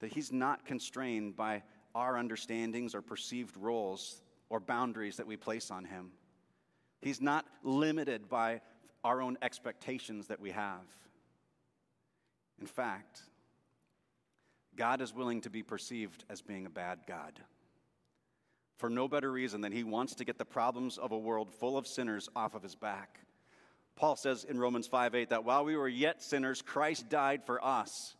That 0.00 0.12
He's 0.12 0.32
not 0.32 0.64
constrained 0.64 1.36
by 1.36 1.64
our 1.94 2.16
understandings 2.16 2.94
or 2.94 3.02
perceived 3.02 3.58
roles 3.58 4.22
or 4.48 4.58
boundaries 4.58 5.18
that 5.18 5.26
we 5.26 5.36
place 5.36 5.70
on 5.70 5.84
Him. 5.84 6.12
He's 7.02 7.20
not 7.20 7.44
limited 7.62 8.30
by 8.30 8.62
our 9.04 9.20
own 9.20 9.36
expectations 9.42 10.28
that 10.28 10.40
we 10.40 10.50
have. 10.50 10.80
In 12.58 12.66
fact, 12.66 13.20
God 14.78 15.02
is 15.02 15.12
willing 15.12 15.40
to 15.42 15.50
be 15.50 15.62
perceived 15.62 16.24
as 16.30 16.40
being 16.40 16.64
a 16.64 16.70
bad 16.70 17.00
God. 17.06 17.38
For 18.78 18.88
no 18.88 19.08
better 19.08 19.30
reason 19.30 19.60
than 19.60 19.72
he 19.72 19.82
wants 19.82 20.14
to 20.14 20.24
get 20.24 20.38
the 20.38 20.44
problems 20.44 20.98
of 20.98 21.10
a 21.10 21.18
world 21.18 21.50
full 21.50 21.76
of 21.76 21.86
sinners 21.86 22.28
off 22.36 22.54
of 22.54 22.62
his 22.62 22.76
back. 22.76 23.18
Paul 23.96 24.14
says 24.14 24.44
in 24.44 24.60
Romans 24.60 24.86
5 24.86 25.16
8 25.16 25.30
that 25.30 25.44
while 25.44 25.64
we 25.64 25.76
were 25.76 25.88
yet 25.88 26.22
sinners, 26.22 26.62
Christ 26.62 27.08
died 27.08 27.44
for 27.44 27.62
us. 27.62 28.14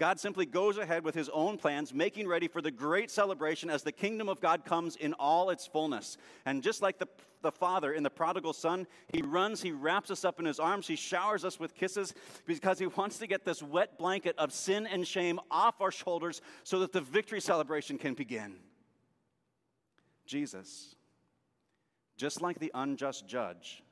God 0.00 0.18
simply 0.18 0.46
goes 0.46 0.78
ahead 0.78 1.04
with 1.04 1.14
his 1.14 1.28
own 1.28 1.58
plans, 1.58 1.92
making 1.92 2.26
ready 2.26 2.48
for 2.48 2.62
the 2.62 2.70
great 2.70 3.10
celebration 3.10 3.68
as 3.68 3.82
the 3.82 3.92
kingdom 3.92 4.30
of 4.30 4.40
God 4.40 4.64
comes 4.64 4.96
in 4.96 5.12
all 5.12 5.50
its 5.50 5.66
fullness. 5.66 6.16
And 6.46 6.62
just 6.62 6.80
like 6.80 6.98
the, 6.98 7.06
the 7.42 7.52
father 7.52 7.92
in 7.92 8.02
the 8.02 8.08
prodigal 8.08 8.54
son, 8.54 8.86
he 9.12 9.20
runs, 9.20 9.60
he 9.60 9.72
wraps 9.72 10.10
us 10.10 10.24
up 10.24 10.40
in 10.40 10.46
his 10.46 10.58
arms, 10.58 10.86
he 10.86 10.96
showers 10.96 11.44
us 11.44 11.60
with 11.60 11.74
kisses 11.74 12.14
because 12.46 12.78
he 12.78 12.86
wants 12.86 13.18
to 13.18 13.26
get 13.26 13.44
this 13.44 13.62
wet 13.62 13.98
blanket 13.98 14.34
of 14.38 14.54
sin 14.54 14.86
and 14.86 15.06
shame 15.06 15.38
off 15.50 15.82
our 15.82 15.92
shoulders 15.92 16.40
so 16.64 16.78
that 16.78 16.92
the 16.92 17.02
victory 17.02 17.42
celebration 17.42 17.98
can 17.98 18.14
begin. 18.14 18.54
Jesus, 20.24 20.94
just 22.16 22.40
like 22.40 22.58
the 22.58 22.70
unjust 22.72 23.28
judge, 23.28 23.82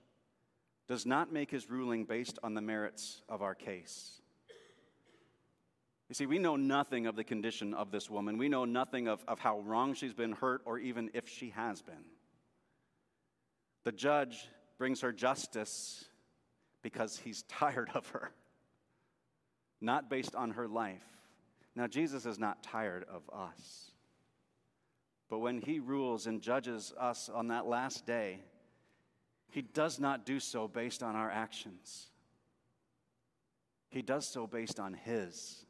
does 0.89 1.05
not 1.05 1.31
make 1.31 1.51
his 1.51 1.69
ruling 1.69 2.07
based 2.07 2.39
on 2.43 2.55
the 2.55 2.63
merits 2.63 3.21
of 3.29 3.43
our 3.43 3.55
case. 3.55 4.18
You 6.09 6.15
see, 6.15 6.27
we 6.27 6.39
know 6.39 6.57
nothing 6.57 7.07
of 7.07 7.17
the 7.17 7.25
condition 7.25 7.75
of 7.75 7.91
this 7.91 8.09
woman. 8.09 8.39
We 8.39 8.49
know 8.49 8.65
nothing 8.65 9.09
of, 9.09 9.23
of 9.29 9.39
how 9.39 9.61
wrong 9.61 9.93
she's 9.93 10.15
been 10.15 10.33
hurt 10.33 10.63
or 10.65 10.79
even 10.79 11.11
if 11.13 11.29
she 11.29 11.51
has 11.51 11.83
been. 11.83 12.05
The 13.85 13.93
judge 13.93 14.49
brings 14.79 15.03
her 15.03 15.13
justice 15.13 16.05
because 16.83 17.19
he's 17.19 17.43
tired 17.49 17.91
of 17.95 18.09
her, 18.11 18.33
not 19.81 20.09
based 20.09 20.35
on 20.35 20.53
her 20.53 20.67
life. 20.67 21.05
Now, 21.77 21.87
Jesus 21.87 22.25
is 22.27 22.39
not 22.39 22.63
tired 22.63 23.05
of 23.05 23.23
us. 23.33 23.93
But 25.29 25.41
when 25.41 25.61
he 25.61 25.79
rules 25.79 26.27
and 26.27 26.41
judges 26.41 26.93
us 26.99 27.29
on 27.29 27.49
that 27.49 27.67
last 27.67 28.07
day, 28.07 28.41
he 29.51 29.61
does 29.63 30.01
not 30.01 30.25
do 30.25 30.41
so 30.41 30.69
based 30.69 31.03
on 31.03 31.15
our 31.15 31.31
actions. 31.31 32.07
He 33.91 34.01
does 34.03 34.27
so 34.27 34.47
based 34.47 34.81
on 34.81 34.95
his. 34.95 35.67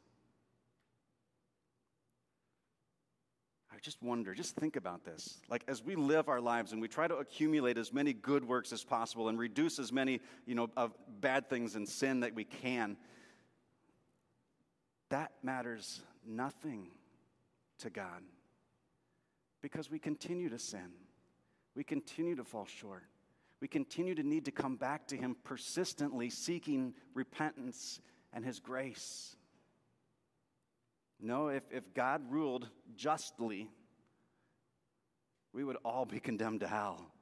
I 3.79 3.81
just 3.81 4.03
wonder, 4.03 4.35
just 4.35 4.57
think 4.57 4.75
about 4.75 5.05
this. 5.05 5.39
Like 5.49 5.63
as 5.69 5.85
we 5.85 5.95
live 5.95 6.29
our 6.29 6.41
lives 6.41 6.73
and 6.73 6.83
we 6.83 6.89
try 6.89 7.07
to 7.07 7.15
accumulate 7.15 7.79
as 7.79 7.93
many 7.93 8.13
good 8.13 8.43
works 8.45 8.73
as 8.73 8.83
possible 8.83 9.29
and 9.29 9.39
reduce 9.39 9.79
as 9.79 9.93
many, 9.93 10.19
you 10.47 10.57
know, 10.57 10.69
of 10.77 10.93
bad 11.21 11.49
things 11.49 11.77
and 11.77 11.89
sin 11.89 12.21
that 12.21 12.35
we 12.35 12.43
can, 12.43 12.97
that 15.11 15.31
matters 15.45 16.01
nothing 16.27 16.89
to 17.79 17.89
God. 17.89 18.21
Because 19.63 19.89
we 19.89 20.01
continue 20.01 20.49
to 20.49 20.59
sin. 20.59 20.91
We 21.77 21.85
continue 21.85 22.35
to 22.35 22.43
fall 22.43 22.67
short. 22.67 23.05
We 23.61 23.69
continue 23.69 24.17
to 24.17 24.25
need 24.25 24.47
to 24.47 24.51
come 24.51 24.75
back 24.75 25.07
to 25.09 25.17
Him 25.17 25.37
persistently, 25.45 26.31
seeking 26.31 26.95
repentance 27.15 28.01
and 28.33 28.45
His 28.45 28.59
grace. 28.59 29.37
No, 31.21 31.49
if, 31.49 31.65
if 31.71 31.95
God 31.95 32.23
ruled 32.31 32.69
justly, 32.97 33.69
we 35.53 35.65
would 35.65 35.77
all 35.85 36.05
be 36.05 36.21
condemned 36.29 36.61
to 36.61 36.69
hell. 36.69 37.13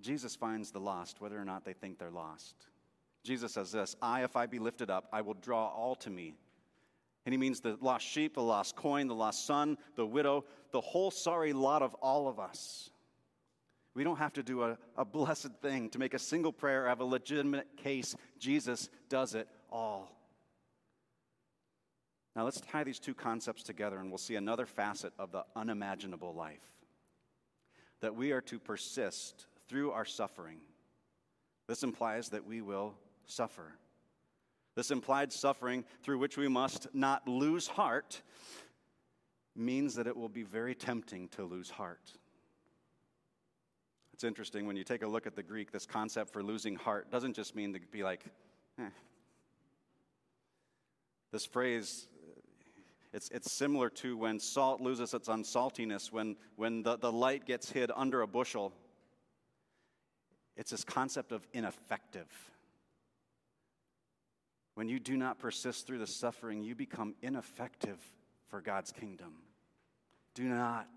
Jesus 0.00 0.36
finds 0.36 0.70
the 0.70 0.78
lost, 0.78 1.20
whether 1.20 1.38
or 1.38 1.44
not 1.44 1.64
they 1.64 1.72
think 1.72 1.98
they're 1.98 2.10
lost. 2.10 2.54
Jesus 3.24 3.52
says 3.52 3.72
this 3.72 3.96
I, 4.00 4.22
if 4.22 4.36
I 4.36 4.46
be 4.46 4.58
lifted 4.58 4.90
up, 4.90 5.08
I 5.12 5.22
will 5.22 5.34
draw 5.34 5.68
all 5.68 5.96
to 5.96 6.10
me. 6.10 6.34
And 7.26 7.32
he 7.32 7.36
means 7.36 7.60
the 7.60 7.76
lost 7.80 8.06
sheep, 8.06 8.34
the 8.34 8.42
lost 8.42 8.76
coin, 8.76 9.06
the 9.06 9.14
lost 9.14 9.44
son, 9.44 9.76
the 9.96 10.06
widow, 10.06 10.44
the 10.72 10.80
whole 10.80 11.10
sorry 11.10 11.52
lot 11.52 11.82
of 11.82 11.94
all 11.94 12.28
of 12.28 12.38
us. 12.38 12.90
We 13.98 14.04
don't 14.04 14.18
have 14.18 14.34
to 14.34 14.44
do 14.44 14.62
a, 14.62 14.78
a 14.96 15.04
blessed 15.04 15.50
thing 15.60 15.90
to 15.90 15.98
make 15.98 16.14
a 16.14 16.20
single 16.20 16.52
prayer 16.52 16.86
have 16.86 17.00
a 17.00 17.04
legitimate 17.04 17.66
case. 17.76 18.14
Jesus 18.38 18.90
does 19.08 19.34
it 19.34 19.48
all. 19.72 20.08
Now, 22.36 22.44
let's 22.44 22.60
tie 22.60 22.84
these 22.84 23.00
two 23.00 23.12
concepts 23.12 23.64
together 23.64 23.98
and 23.98 24.08
we'll 24.08 24.18
see 24.18 24.36
another 24.36 24.66
facet 24.66 25.12
of 25.18 25.32
the 25.32 25.44
unimaginable 25.56 26.32
life 26.32 26.62
that 28.00 28.14
we 28.14 28.30
are 28.30 28.40
to 28.42 28.60
persist 28.60 29.46
through 29.66 29.90
our 29.90 30.04
suffering. 30.04 30.60
This 31.66 31.82
implies 31.82 32.28
that 32.28 32.46
we 32.46 32.60
will 32.60 32.94
suffer. 33.26 33.72
This 34.76 34.92
implied 34.92 35.32
suffering 35.32 35.84
through 36.04 36.18
which 36.18 36.36
we 36.36 36.46
must 36.46 36.86
not 36.94 37.26
lose 37.26 37.66
heart 37.66 38.22
means 39.56 39.96
that 39.96 40.06
it 40.06 40.16
will 40.16 40.28
be 40.28 40.44
very 40.44 40.76
tempting 40.76 41.26
to 41.30 41.42
lose 41.42 41.68
heart. 41.68 42.12
It's 44.18 44.24
interesting 44.24 44.66
when 44.66 44.74
you 44.74 44.82
take 44.82 45.02
a 45.02 45.06
look 45.06 45.28
at 45.28 45.36
the 45.36 45.44
Greek, 45.44 45.70
this 45.70 45.86
concept 45.86 46.32
for 46.32 46.42
losing 46.42 46.74
heart 46.74 47.08
doesn't 47.08 47.34
just 47.34 47.54
mean 47.54 47.72
to 47.74 47.78
be 47.78 48.02
like, 48.02 48.24
eh. 48.80 48.88
This 51.30 51.46
phrase, 51.46 52.08
it's, 53.12 53.28
it's 53.28 53.52
similar 53.52 53.88
to 53.90 54.16
when 54.16 54.40
salt 54.40 54.80
loses 54.80 55.14
its 55.14 55.28
unsaltiness, 55.28 56.10
when, 56.10 56.34
when 56.56 56.82
the, 56.82 56.98
the 56.98 57.12
light 57.12 57.46
gets 57.46 57.70
hid 57.70 57.92
under 57.94 58.22
a 58.22 58.26
bushel. 58.26 58.72
It's 60.56 60.72
this 60.72 60.82
concept 60.82 61.30
of 61.30 61.46
ineffective. 61.52 62.26
When 64.74 64.88
you 64.88 64.98
do 64.98 65.16
not 65.16 65.38
persist 65.38 65.86
through 65.86 65.98
the 65.98 66.08
suffering, 66.08 66.64
you 66.64 66.74
become 66.74 67.14
ineffective 67.22 68.00
for 68.48 68.60
God's 68.60 68.90
kingdom. 68.90 69.34
Do 70.34 70.42
not 70.42 70.88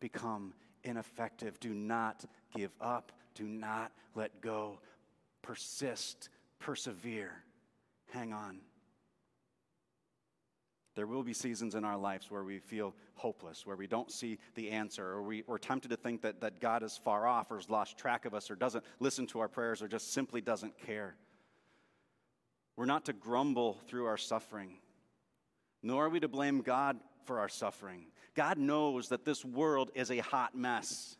become 0.00 0.52
ineffective. 0.86 1.60
Do 1.60 1.74
not 1.74 2.24
give 2.56 2.70
up. 2.80 3.12
Do 3.34 3.44
not 3.44 3.92
let 4.14 4.40
go. 4.40 4.80
Persist, 5.42 6.30
persevere, 6.58 7.32
hang 8.10 8.32
on. 8.32 8.60
There 10.94 11.06
will 11.06 11.22
be 11.22 11.34
seasons 11.34 11.74
in 11.74 11.84
our 11.84 11.98
lives 11.98 12.30
where 12.30 12.42
we 12.42 12.58
feel 12.58 12.94
hopeless, 13.14 13.66
where 13.66 13.76
we 13.76 13.86
don't 13.86 14.10
see 14.10 14.38
the 14.54 14.70
answer, 14.70 15.06
or 15.06 15.22
we, 15.22 15.44
we're 15.46 15.58
tempted 15.58 15.90
to 15.90 15.96
think 15.96 16.22
that, 16.22 16.40
that 16.40 16.58
God 16.58 16.82
is 16.82 16.96
far 16.96 17.26
off, 17.26 17.50
or 17.50 17.56
has 17.56 17.68
lost 17.68 17.98
track 17.98 18.24
of 18.24 18.32
us, 18.32 18.50
or 18.50 18.56
doesn't 18.56 18.82
listen 18.98 19.26
to 19.26 19.40
our 19.40 19.48
prayers, 19.48 19.82
or 19.82 19.88
just 19.88 20.14
simply 20.14 20.40
doesn't 20.40 20.78
care. 20.78 21.14
We're 22.76 22.86
not 22.86 23.04
to 23.06 23.12
grumble 23.12 23.78
through 23.88 24.06
our 24.06 24.16
suffering, 24.16 24.78
nor 25.82 26.06
are 26.06 26.08
we 26.08 26.20
to 26.20 26.28
blame 26.28 26.62
God 26.62 26.98
for 27.26 27.40
our 27.40 27.48
suffering. 27.48 28.06
God 28.36 28.58
knows 28.58 29.08
that 29.08 29.24
this 29.24 29.44
world 29.44 29.90
is 29.94 30.10
a 30.10 30.18
hot 30.18 30.54
mess, 30.54 31.16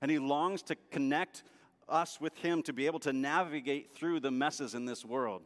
and 0.00 0.10
He 0.10 0.18
longs 0.18 0.62
to 0.62 0.76
connect 0.90 1.42
us 1.88 2.20
with 2.20 2.34
Him 2.38 2.62
to 2.62 2.72
be 2.72 2.86
able 2.86 3.00
to 3.00 3.12
navigate 3.12 3.94
through 3.94 4.20
the 4.20 4.30
messes 4.30 4.74
in 4.74 4.86
this 4.86 5.04
world. 5.04 5.42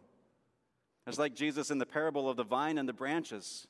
It's 1.07 1.19
like 1.19 1.35
Jesus 1.35 1.71
in 1.71 1.79
the 1.79 1.87
parable 1.87 2.29
of 2.29 2.37
the 2.37 2.45
vine 2.45 2.79
and 2.79 2.89
the 2.89 2.93
branches. 2.93 3.67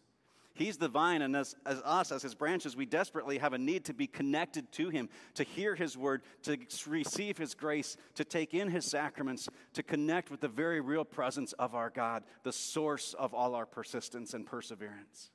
He's 0.55 0.79
the 0.79 0.89
vine, 0.89 1.21
and 1.21 1.37
as, 1.37 1.55
as 1.67 1.83
us, 1.85 2.11
as 2.11 2.23
his 2.23 2.35
branches, 2.35 2.75
we 2.75 2.87
desperately 2.87 3.37
have 3.37 3.53
a 3.53 3.59
need 3.59 3.85
to 3.85 3.95
be 3.95 4.07
connected 4.07 4.73
to 4.73 4.89
him, 4.89 5.11
to 5.35 5.45
hear 5.45 5.75
his 5.75 5.99
word, 5.99 6.23
to 6.45 6.57
receive 6.87 7.37
his 7.37 7.55
grace, 7.55 7.99
to 8.15 8.25
take 8.25 8.55
in 8.55 8.71
his 8.71 8.87
sacraments, 8.87 9.51
to 9.75 9.83
connect 9.83 10.31
with 10.31 10.41
the 10.41 10.49
very 10.49 10.81
real 10.81 11.05
presence 11.05 11.53
of 11.55 11.75
our 11.75 11.91
God, 11.91 12.25
the 12.43 12.55
source 12.55 13.15
of 13.19 13.35
all 13.35 13.55
our 13.55 13.67
persistence 13.67 14.33
and 14.33 14.47
perseverance. 14.47 15.31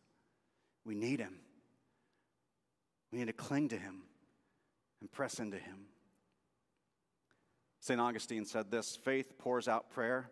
We 0.85 0.95
need 0.95 1.19
him. 1.19 1.35
We 3.11 3.19
need 3.19 3.27
to 3.27 3.33
cling 3.33 3.69
to 3.69 3.77
Him 3.77 4.03
and 4.99 5.11
press 5.11 5.39
into 5.39 5.57
Him. 5.57 5.85
St. 7.79 7.99
Augustine 7.99 8.45
said 8.45 8.69
this 8.69 8.97
faith 9.03 9.37
pours 9.37 9.67
out 9.67 9.89
prayer, 9.89 10.29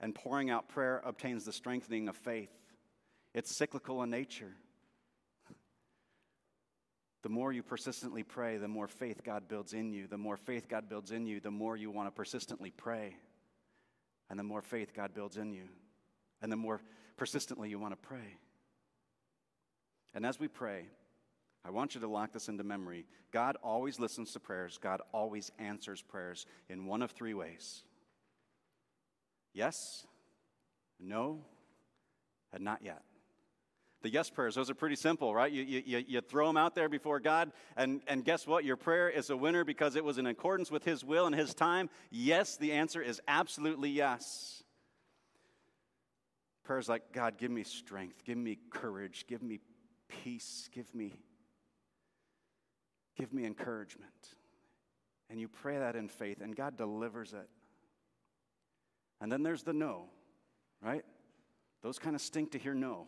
and 0.00 0.14
pouring 0.14 0.50
out 0.50 0.68
prayer 0.68 1.02
obtains 1.04 1.44
the 1.44 1.52
strengthening 1.52 2.08
of 2.08 2.16
faith. 2.16 2.50
It's 3.32 3.56
cyclical 3.56 4.02
in 4.02 4.10
nature. 4.10 4.52
The 7.22 7.30
more 7.30 7.52
you 7.52 7.62
persistently 7.62 8.22
pray, 8.22 8.58
the 8.58 8.68
more 8.68 8.86
faith 8.86 9.24
God 9.24 9.48
builds 9.48 9.72
in 9.72 9.90
you. 9.90 10.06
The 10.06 10.18
more 10.18 10.36
faith 10.36 10.68
God 10.68 10.90
builds 10.90 11.10
in 11.10 11.26
you, 11.26 11.40
the 11.40 11.50
more 11.50 11.74
you 11.74 11.90
want 11.90 12.06
to 12.06 12.12
persistently 12.12 12.70
pray. 12.70 13.16
And 14.28 14.38
the 14.38 14.44
more 14.44 14.60
faith 14.60 14.92
God 14.94 15.14
builds 15.14 15.38
in 15.38 15.52
you, 15.52 15.64
and 16.42 16.52
the 16.52 16.56
more 16.56 16.80
persistently 17.16 17.70
you 17.70 17.78
want 17.78 17.92
to 17.92 18.08
pray. 18.08 18.38
And 20.14 20.26
as 20.26 20.38
we 20.38 20.48
pray, 20.48 20.84
I 21.64 21.70
want 21.70 21.94
you 21.94 22.00
to 22.02 22.08
lock 22.08 22.32
this 22.32 22.48
into 22.48 22.62
memory. 22.62 23.06
God 23.32 23.56
always 23.62 23.98
listens 23.98 24.32
to 24.32 24.40
prayers, 24.40 24.78
God 24.80 25.00
always 25.12 25.50
answers 25.58 26.02
prayers 26.02 26.46
in 26.68 26.86
one 26.86 27.02
of 27.02 27.10
three 27.10 27.34
ways 27.34 27.84
yes, 29.54 30.04
no, 31.00 31.40
and 32.52 32.62
not 32.62 32.82
yet. 32.82 33.02
The 34.02 34.10
yes 34.10 34.28
prayers, 34.28 34.54
those 34.54 34.68
are 34.68 34.74
pretty 34.74 34.96
simple, 34.96 35.34
right? 35.34 35.50
You, 35.50 35.62
you, 35.62 36.04
you 36.06 36.20
throw 36.20 36.46
them 36.46 36.58
out 36.58 36.74
there 36.74 36.90
before 36.90 37.20
God, 37.20 37.52
and, 37.74 38.02
and 38.06 38.22
guess 38.22 38.46
what? 38.46 38.62
Your 38.62 38.76
prayer 38.76 39.08
is 39.08 39.30
a 39.30 39.36
winner 39.36 39.64
because 39.64 39.96
it 39.96 40.04
was 40.04 40.18
in 40.18 40.26
accordance 40.26 40.70
with 40.70 40.84
His 40.84 41.02
will 41.02 41.24
and 41.24 41.34
His 41.34 41.54
time. 41.54 41.88
Yes, 42.10 42.58
the 42.58 42.72
answer 42.72 43.00
is 43.00 43.22
absolutely 43.26 43.88
yes. 43.88 44.62
Prayers 46.64 46.86
like, 46.86 47.12
God, 47.12 47.38
give 47.38 47.50
me 47.50 47.62
strength, 47.62 48.24
give 48.26 48.36
me 48.36 48.58
courage, 48.70 49.24
give 49.26 49.42
me 49.42 49.60
peace, 50.22 50.68
give 50.74 50.92
me 50.94 51.14
Give 53.16 53.32
me 53.32 53.44
encouragement. 53.44 54.12
And 55.30 55.40
you 55.40 55.48
pray 55.48 55.78
that 55.78 55.96
in 55.96 56.08
faith, 56.08 56.40
and 56.40 56.54
God 56.54 56.76
delivers 56.76 57.32
it. 57.32 57.48
And 59.20 59.30
then 59.30 59.42
there's 59.42 59.62
the 59.62 59.72
no, 59.72 60.06
right? 60.82 61.04
Those 61.82 61.98
kind 61.98 62.14
of 62.14 62.20
stink 62.20 62.52
to 62.52 62.58
hear 62.58 62.74
no. 62.74 63.06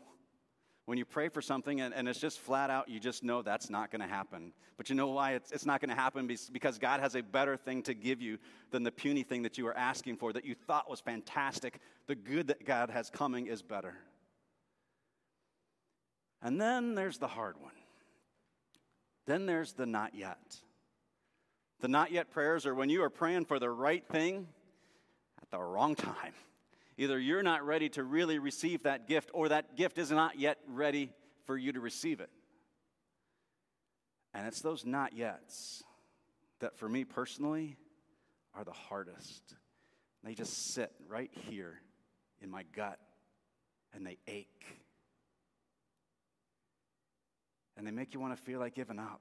When 0.87 0.99
you 0.99 1.05
pray 1.05 1.29
for 1.29 1.43
something 1.43 1.81
and, 1.81 1.93
and 1.93 2.09
it's 2.09 2.21
just 2.21 2.39
flat 2.39 2.71
out, 2.71 2.89
you 2.89 3.01
just 3.01 3.25
know 3.25 3.43
that's 3.43 3.69
not 3.69 3.91
going 3.91 4.01
to 4.01 4.07
happen. 4.07 4.53
But 4.77 4.89
you 4.89 4.95
know 4.95 5.09
why 5.09 5.33
it's, 5.33 5.51
it's 5.51 5.67
not 5.67 5.81
going 5.81 5.91
to 5.91 5.97
happen? 5.97 6.31
Because 6.53 6.79
God 6.79 7.01
has 7.01 7.17
a 7.17 7.23
better 7.23 7.57
thing 7.57 7.83
to 7.83 7.95
give 7.95 8.23
you 8.23 8.39
than 8.71 8.85
the 8.85 8.93
puny 8.93 9.25
thing 9.25 9.43
that 9.43 9.59
you 9.59 9.65
were 9.65 9.77
asking 9.77 10.17
for 10.17 10.33
that 10.33 10.45
you 10.45 10.55
thought 10.55 10.89
was 10.89 11.01
fantastic. 11.01 11.81
The 12.07 12.15
good 12.15 12.47
that 12.49 12.65
God 12.65 12.91
has 12.91 13.11
coming 13.11 13.49
is 13.49 13.63
better. 13.63 13.95
And 16.41 16.61
then 16.61 16.95
there's 16.95 17.19
the 17.19 17.27
hard 17.27 17.57
one. 17.61 17.73
Then 19.27 19.47
there's 19.47 19.73
the 19.73 19.87
not 19.87 20.15
yet. 20.15 20.57
The 21.81 21.89
not 21.89 22.11
yet 22.11 22.31
prayers 22.31 22.65
are 22.65 22.75
when 22.75 22.89
you 22.89 23.03
are 23.03 23.11
praying 23.11 23.45
for 23.45 23.59
the 23.59 23.71
right 23.71 24.07
thing 24.09 24.47
at 25.43 25.51
the 25.51 25.59
wrong 25.59 25.95
time. 25.95 26.33
Either 26.97 27.19
you're 27.19 27.43
not 27.43 27.67
ready 27.67 27.89
to 27.91 28.03
really 28.03 28.39
receive 28.39 28.85
that 28.85 29.07
gift, 29.07 29.31
or 29.35 29.51
that 29.51 29.77
gift 29.77 29.99
is 29.99 30.11
not 30.11 30.39
yet 30.39 30.59
ready 30.67 31.13
for 31.45 31.57
you 31.57 31.73
to 31.73 31.81
receive 31.81 32.21
it. 32.21 32.31
And 34.33 34.47
it's 34.47 34.61
those 34.61 34.87
not 34.87 35.15
yets 35.15 35.83
that, 36.61 36.79
for 36.79 36.89
me 36.89 37.05
personally, 37.05 37.77
are 38.55 38.65
the 38.65 38.73
hardest. 38.73 39.55
They 40.25 40.35
just 40.35 40.73
sit 40.75 40.91
right 41.09 41.31
here 41.33 41.81
in 42.41 42.51
my 42.51 42.65
gut 42.75 42.99
and 43.95 44.07
they 44.07 44.19
ache 44.27 44.65
and 47.77 47.87
they 47.87 47.91
make 47.91 48.15
you 48.15 48.21
want 48.21 48.37
to 48.37 48.43
feel 48.43 48.61
like 48.61 48.75
giving 48.75 48.99
up. 48.99 49.21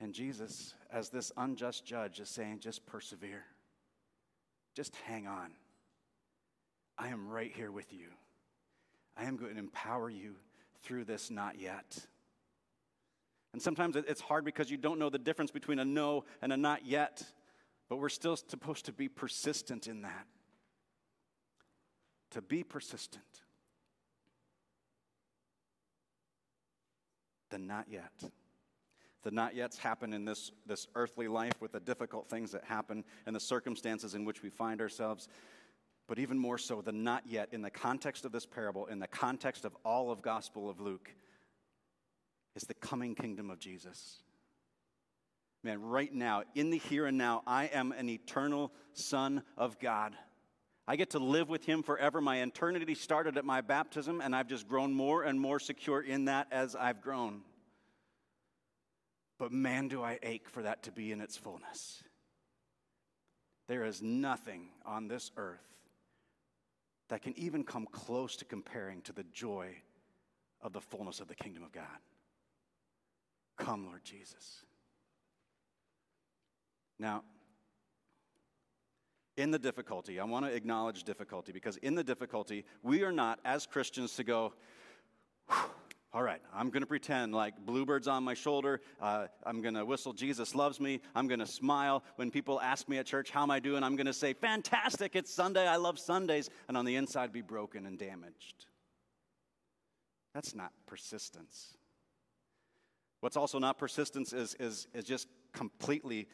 And 0.00 0.12
Jesus, 0.12 0.74
as 0.92 1.08
this 1.08 1.32
unjust 1.36 1.84
judge, 1.84 2.20
is 2.20 2.28
saying, 2.28 2.60
just 2.60 2.84
persevere, 2.86 3.44
just 4.74 4.94
hang 5.06 5.26
on. 5.26 5.52
I 6.98 7.08
am 7.08 7.28
right 7.28 7.52
here 7.54 7.70
with 7.70 7.92
you. 7.92 8.08
I 9.16 9.24
am 9.24 9.36
going 9.36 9.54
to 9.54 9.58
empower 9.58 10.10
you 10.10 10.34
through 10.82 11.04
this 11.04 11.30
not 11.30 11.58
yet. 11.58 11.98
And 13.52 13.62
sometimes 13.62 13.94
it's 13.94 14.20
hard 14.20 14.44
because 14.44 14.70
you 14.70 14.76
don't 14.76 14.98
know 14.98 15.10
the 15.10 15.18
difference 15.18 15.52
between 15.52 15.78
a 15.78 15.84
no 15.84 16.24
and 16.42 16.52
a 16.52 16.56
not 16.56 16.84
yet, 16.84 17.24
but 17.88 17.96
we're 17.96 18.08
still 18.08 18.36
supposed 18.36 18.86
to 18.86 18.92
be 18.92 19.08
persistent 19.08 19.86
in 19.86 20.02
that. 20.02 20.26
To 22.32 22.42
be 22.42 22.64
persistent. 22.64 23.24
The 27.54 27.58
not 27.58 27.86
yet. 27.88 28.10
The 29.22 29.30
not 29.30 29.54
yets 29.54 29.78
happen 29.78 30.12
in 30.12 30.24
this, 30.24 30.50
this 30.66 30.88
earthly 30.96 31.28
life 31.28 31.52
with 31.60 31.70
the 31.70 31.78
difficult 31.78 32.28
things 32.28 32.50
that 32.50 32.64
happen 32.64 33.04
and 33.26 33.34
the 33.34 33.40
circumstances 33.40 34.16
in 34.16 34.24
which 34.24 34.42
we 34.42 34.50
find 34.50 34.80
ourselves. 34.80 35.28
But 36.08 36.18
even 36.18 36.36
more 36.36 36.58
so, 36.58 36.82
the 36.82 36.90
not 36.90 37.22
yet 37.26 37.50
in 37.52 37.62
the 37.62 37.70
context 37.70 38.24
of 38.24 38.32
this 38.32 38.44
parable, 38.44 38.86
in 38.86 38.98
the 38.98 39.06
context 39.06 39.64
of 39.64 39.76
all 39.84 40.10
of 40.10 40.20
Gospel 40.20 40.68
of 40.68 40.80
Luke, 40.80 41.14
is 42.56 42.64
the 42.64 42.74
coming 42.74 43.14
kingdom 43.14 43.50
of 43.50 43.60
Jesus. 43.60 44.24
Man, 45.62 45.80
right 45.80 46.12
now, 46.12 46.42
in 46.56 46.70
the 46.70 46.78
here 46.78 47.06
and 47.06 47.16
now, 47.16 47.44
I 47.46 47.66
am 47.66 47.92
an 47.92 48.08
eternal 48.08 48.72
Son 48.94 49.44
of 49.56 49.78
God. 49.78 50.16
I 50.86 50.96
get 50.96 51.10
to 51.10 51.18
live 51.18 51.48
with 51.48 51.64
Him 51.64 51.82
forever. 51.82 52.20
My 52.20 52.42
eternity 52.42 52.94
started 52.94 53.38
at 53.38 53.44
my 53.44 53.60
baptism, 53.60 54.20
and 54.20 54.36
I've 54.36 54.48
just 54.48 54.68
grown 54.68 54.92
more 54.92 55.22
and 55.22 55.40
more 55.40 55.58
secure 55.58 56.00
in 56.00 56.26
that 56.26 56.48
as 56.50 56.76
I've 56.76 57.00
grown. 57.00 57.42
But 59.38 59.50
man, 59.50 59.88
do 59.88 60.02
I 60.02 60.18
ache 60.22 60.48
for 60.48 60.62
that 60.62 60.84
to 60.84 60.92
be 60.92 61.10
in 61.10 61.20
its 61.20 61.36
fullness. 61.36 62.02
There 63.66 63.84
is 63.84 64.02
nothing 64.02 64.68
on 64.84 65.08
this 65.08 65.30
earth 65.36 65.66
that 67.08 67.22
can 67.22 67.36
even 67.38 67.64
come 67.64 67.86
close 67.86 68.36
to 68.36 68.44
comparing 68.44 69.00
to 69.02 69.12
the 69.12 69.24
joy 69.32 69.76
of 70.60 70.72
the 70.72 70.80
fullness 70.80 71.20
of 71.20 71.28
the 71.28 71.34
kingdom 71.34 71.62
of 71.62 71.72
God. 71.72 71.84
Come, 73.56 73.86
Lord 73.86 74.04
Jesus. 74.04 74.64
Now, 76.98 77.22
in 79.36 79.50
the 79.50 79.58
difficulty, 79.58 80.20
I 80.20 80.24
want 80.24 80.46
to 80.46 80.52
acknowledge 80.52 81.04
difficulty 81.04 81.52
because 81.52 81.76
in 81.78 81.94
the 81.94 82.04
difficulty, 82.04 82.64
we 82.82 83.02
are 83.02 83.12
not, 83.12 83.40
as 83.44 83.66
Christians, 83.66 84.14
to 84.16 84.24
go, 84.24 84.52
all 86.12 86.22
right, 86.22 86.40
I'm 86.54 86.70
going 86.70 86.82
to 86.82 86.86
pretend 86.86 87.34
like 87.34 87.54
bluebirds 87.66 88.06
on 88.06 88.22
my 88.22 88.34
shoulder. 88.34 88.80
Uh, 89.00 89.26
I'm 89.44 89.60
going 89.60 89.74
to 89.74 89.84
whistle, 89.84 90.12
Jesus 90.12 90.54
loves 90.54 90.78
me. 90.78 91.00
I'm 91.16 91.26
going 91.26 91.40
to 91.40 91.46
smile. 91.46 92.04
When 92.14 92.30
people 92.30 92.60
ask 92.60 92.88
me 92.88 92.98
at 92.98 93.06
church, 93.06 93.30
how 93.30 93.42
am 93.42 93.50
I 93.50 93.58
doing? 93.58 93.82
I'm 93.82 93.96
going 93.96 94.06
to 94.06 94.12
say, 94.12 94.32
fantastic, 94.32 95.16
it's 95.16 95.32
Sunday. 95.32 95.66
I 95.66 95.76
love 95.76 95.98
Sundays. 95.98 96.50
And 96.68 96.76
on 96.76 96.84
the 96.84 96.94
inside, 96.94 97.32
be 97.32 97.42
broken 97.42 97.86
and 97.86 97.98
damaged. 97.98 98.66
That's 100.34 100.54
not 100.54 100.70
persistence. 100.86 101.76
What's 103.20 103.36
also 103.36 103.58
not 103.58 103.78
persistence 103.78 104.32
is, 104.32 104.54
is, 104.60 104.86
is 104.94 105.04
just 105.04 105.26
completely 105.52 106.28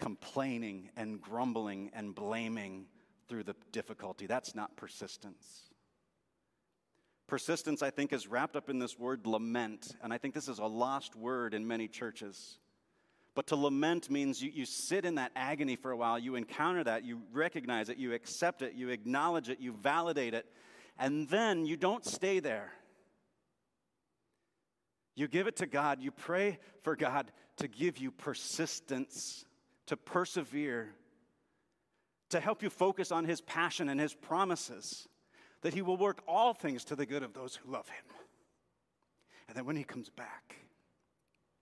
complaining 0.00 0.90
and 0.96 1.20
grumbling 1.20 1.90
and 1.94 2.14
blaming 2.14 2.86
through 3.28 3.44
the 3.44 3.54
difficulty. 3.70 4.26
That's 4.26 4.54
not 4.54 4.76
persistence. 4.76 5.70
Persistence, 7.28 7.80
I 7.80 7.90
think, 7.90 8.12
is 8.12 8.26
wrapped 8.26 8.56
up 8.56 8.68
in 8.68 8.80
this 8.80 8.98
word 8.98 9.24
lament, 9.24 9.94
and 10.02 10.12
I 10.12 10.18
think 10.18 10.34
this 10.34 10.48
is 10.48 10.58
a 10.58 10.64
lost 10.64 11.14
word 11.14 11.54
in 11.54 11.64
many 11.64 11.86
churches. 11.86 12.58
But 13.36 13.46
to 13.48 13.56
lament 13.56 14.10
means 14.10 14.42
you, 14.42 14.50
you 14.52 14.64
sit 14.64 15.04
in 15.04 15.14
that 15.14 15.30
agony 15.36 15.76
for 15.76 15.92
a 15.92 15.96
while, 15.96 16.18
you 16.18 16.34
encounter 16.34 16.82
that, 16.82 17.04
you 17.04 17.22
recognize 17.32 17.88
it, 17.88 17.98
you 17.98 18.14
accept 18.14 18.62
it, 18.62 18.74
you 18.74 18.88
acknowledge 18.88 19.48
it, 19.48 19.60
you 19.60 19.72
validate 19.72 20.34
it, 20.34 20.46
and 20.98 21.28
then 21.28 21.64
you 21.66 21.76
don't 21.76 22.04
stay 22.04 22.40
there. 22.40 22.72
You 25.14 25.28
give 25.28 25.46
it 25.46 25.56
to 25.56 25.66
God, 25.66 26.00
you 26.00 26.10
pray 26.10 26.58
for 26.82 26.96
God 26.96 27.30
to 27.58 27.68
give 27.68 27.98
you 27.98 28.10
persistence 28.10 29.44
to 29.90 29.96
persevere, 29.96 30.88
to 32.28 32.38
help 32.38 32.62
you 32.62 32.70
focus 32.70 33.10
on 33.10 33.24
His 33.24 33.40
passion 33.40 33.88
and 33.88 34.00
His 34.00 34.14
promises, 34.14 35.08
that 35.62 35.74
He 35.74 35.82
will 35.82 35.96
work 35.96 36.22
all 36.28 36.54
things 36.54 36.84
to 36.84 36.94
the 36.94 37.04
good 37.04 37.24
of 37.24 37.34
those 37.34 37.56
who 37.56 37.72
love 37.72 37.88
Him. 37.88 38.04
And 39.48 39.56
then 39.56 39.66
when 39.66 39.74
He 39.74 39.82
comes 39.82 40.08
back, 40.08 40.54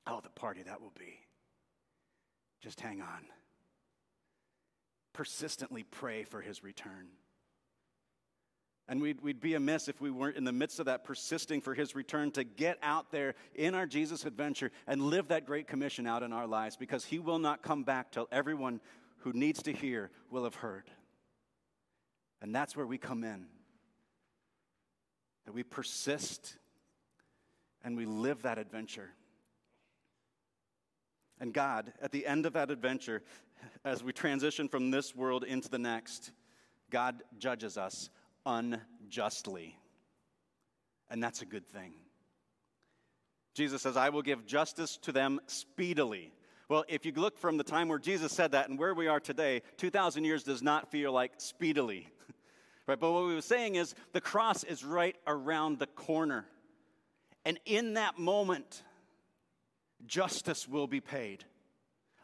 oh, 0.07 0.21
the 0.23 0.29
party 0.29 0.63
that 0.65 0.79
will 0.83 0.93
be. 0.99 1.21
Just 2.61 2.83
hang 2.83 3.01
on. 3.01 3.25
Persistently 5.15 5.85
pray 5.85 6.23
for 6.25 6.43
His 6.43 6.63
return. 6.63 7.09
And 8.89 9.03
we'd, 9.03 9.21
we'd 9.21 9.41
be 9.41 9.55
amiss 9.55 9.89
if 9.89 10.01
we 10.01 10.11
weren't 10.11 10.37
in 10.37 10.45
the 10.45 10.53
midst 10.53 10.81
of 10.81 10.87
that 10.87 11.05
persisting 11.05 11.61
for 11.61 11.75
his 11.75 11.95
return 11.95 12.31
to 12.33 12.45
get 12.45 12.79
out 12.83 13.11
there 13.11 13.35
in 13.55 13.75
our 13.75 13.87
Jesus 13.87 14.25
adventure 14.25 14.71
and 14.87 15.03
live 15.03 15.29
that 15.29 15.45
great 15.45 15.67
commission 15.67 16.07
out 16.07 16.23
in 16.23 16.33
our 16.33 16.47
lives 16.47 16.77
because 16.77 17.05
he 17.05 17.19
will 17.19 17.39
not 17.39 17.63
come 17.63 17.85
back 17.85 18.11
till 18.11 18.29
everyone 18.33 18.81
who 19.19 19.33
needs 19.35 19.63
to 19.65 19.73
hear 19.73 20.11
will 20.31 20.45
have 20.45 20.55
heard. 20.55 20.85
And 22.41 22.55
that's 22.55 22.75
where 22.75 22.87
we 22.87 22.97
come 22.97 23.25
in. 23.25 23.47
That 25.45 25.53
we 25.53 25.65
persist 25.65 26.57
and 27.85 27.95
we 27.95 28.07
live 28.07 28.43
that 28.43 28.59
adventure. 28.59 29.11
And 31.41 31.53
God, 31.53 31.93
at 32.01 32.11
the 32.11 32.27
end 32.27 32.47
of 32.47 32.55
that 32.55 32.71
adventure, 32.71 33.23
as 33.85 34.03
we 34.03 34.13
transition 34.13 34.69
from 34.69 34.91
this 34.91 35.15
world 35.15 35.45
into 35.45 35.69
the 35.69 35.79
next, 35.79 36.33
God 36.91 37.23
judges 37.39 37.77
us 37.77 38.09
unjustly. 38.49 39.79
And 41.11 41.23
that's 41.23 41.43
a 41.43 41.47
good 41.47 41.67
thing. 41.69 41.93
Jesus 43.55 43.83
says, 43.83 43.97
I 43.97 44.09
will 44.09 44.23
give 44.23 44.47
justice 44.47 44.97
to 45.03 45.13
them 45.13 45.41
speedily. 45.47 46.33
Well, 46.69 46.85
if 46.89 47.05
you 47.05 47.13
look 47.13 47.39
from 47.39 47.57
the 47.57 47.65
time 47.65 47.89
where 47.89 47.99
Jesus 47.99 48.33
said 48.33 48.53
that 48.53 48.69
and 48.69 48.79
where 48.79 48.95
we 48.95 49.07
are 49.07 49.21
today, 49.21 49.63
2,000 49.79 50.25
years 50.25 50.43
does 50.43 50.63
not 50.63 50.91
feel 50.91 51.13
like 51.13 51.33
speedily. 51.39 52.09
right? 52.87 52.99
But 52.99 53.13
what 53.13 53.27
we 53.27 53.35
were 53.35 53.41
saying 53.41 53.77
is 53.77 53.95
the 54.13 54.21
cross 54.21 54.65
is 54.65 54.85
right 54.85 55.17
around 55.27 55.79
the 55.79 55.87
corner. 55.87 56.47
And 57.45 57.59
in 57.65 57.95
that 57.95 58.19
moment, 58.19 58.83
justice 60.07 60.69
will 60.69 60.87
be 60.87 61.01
paid. 61.01 61.45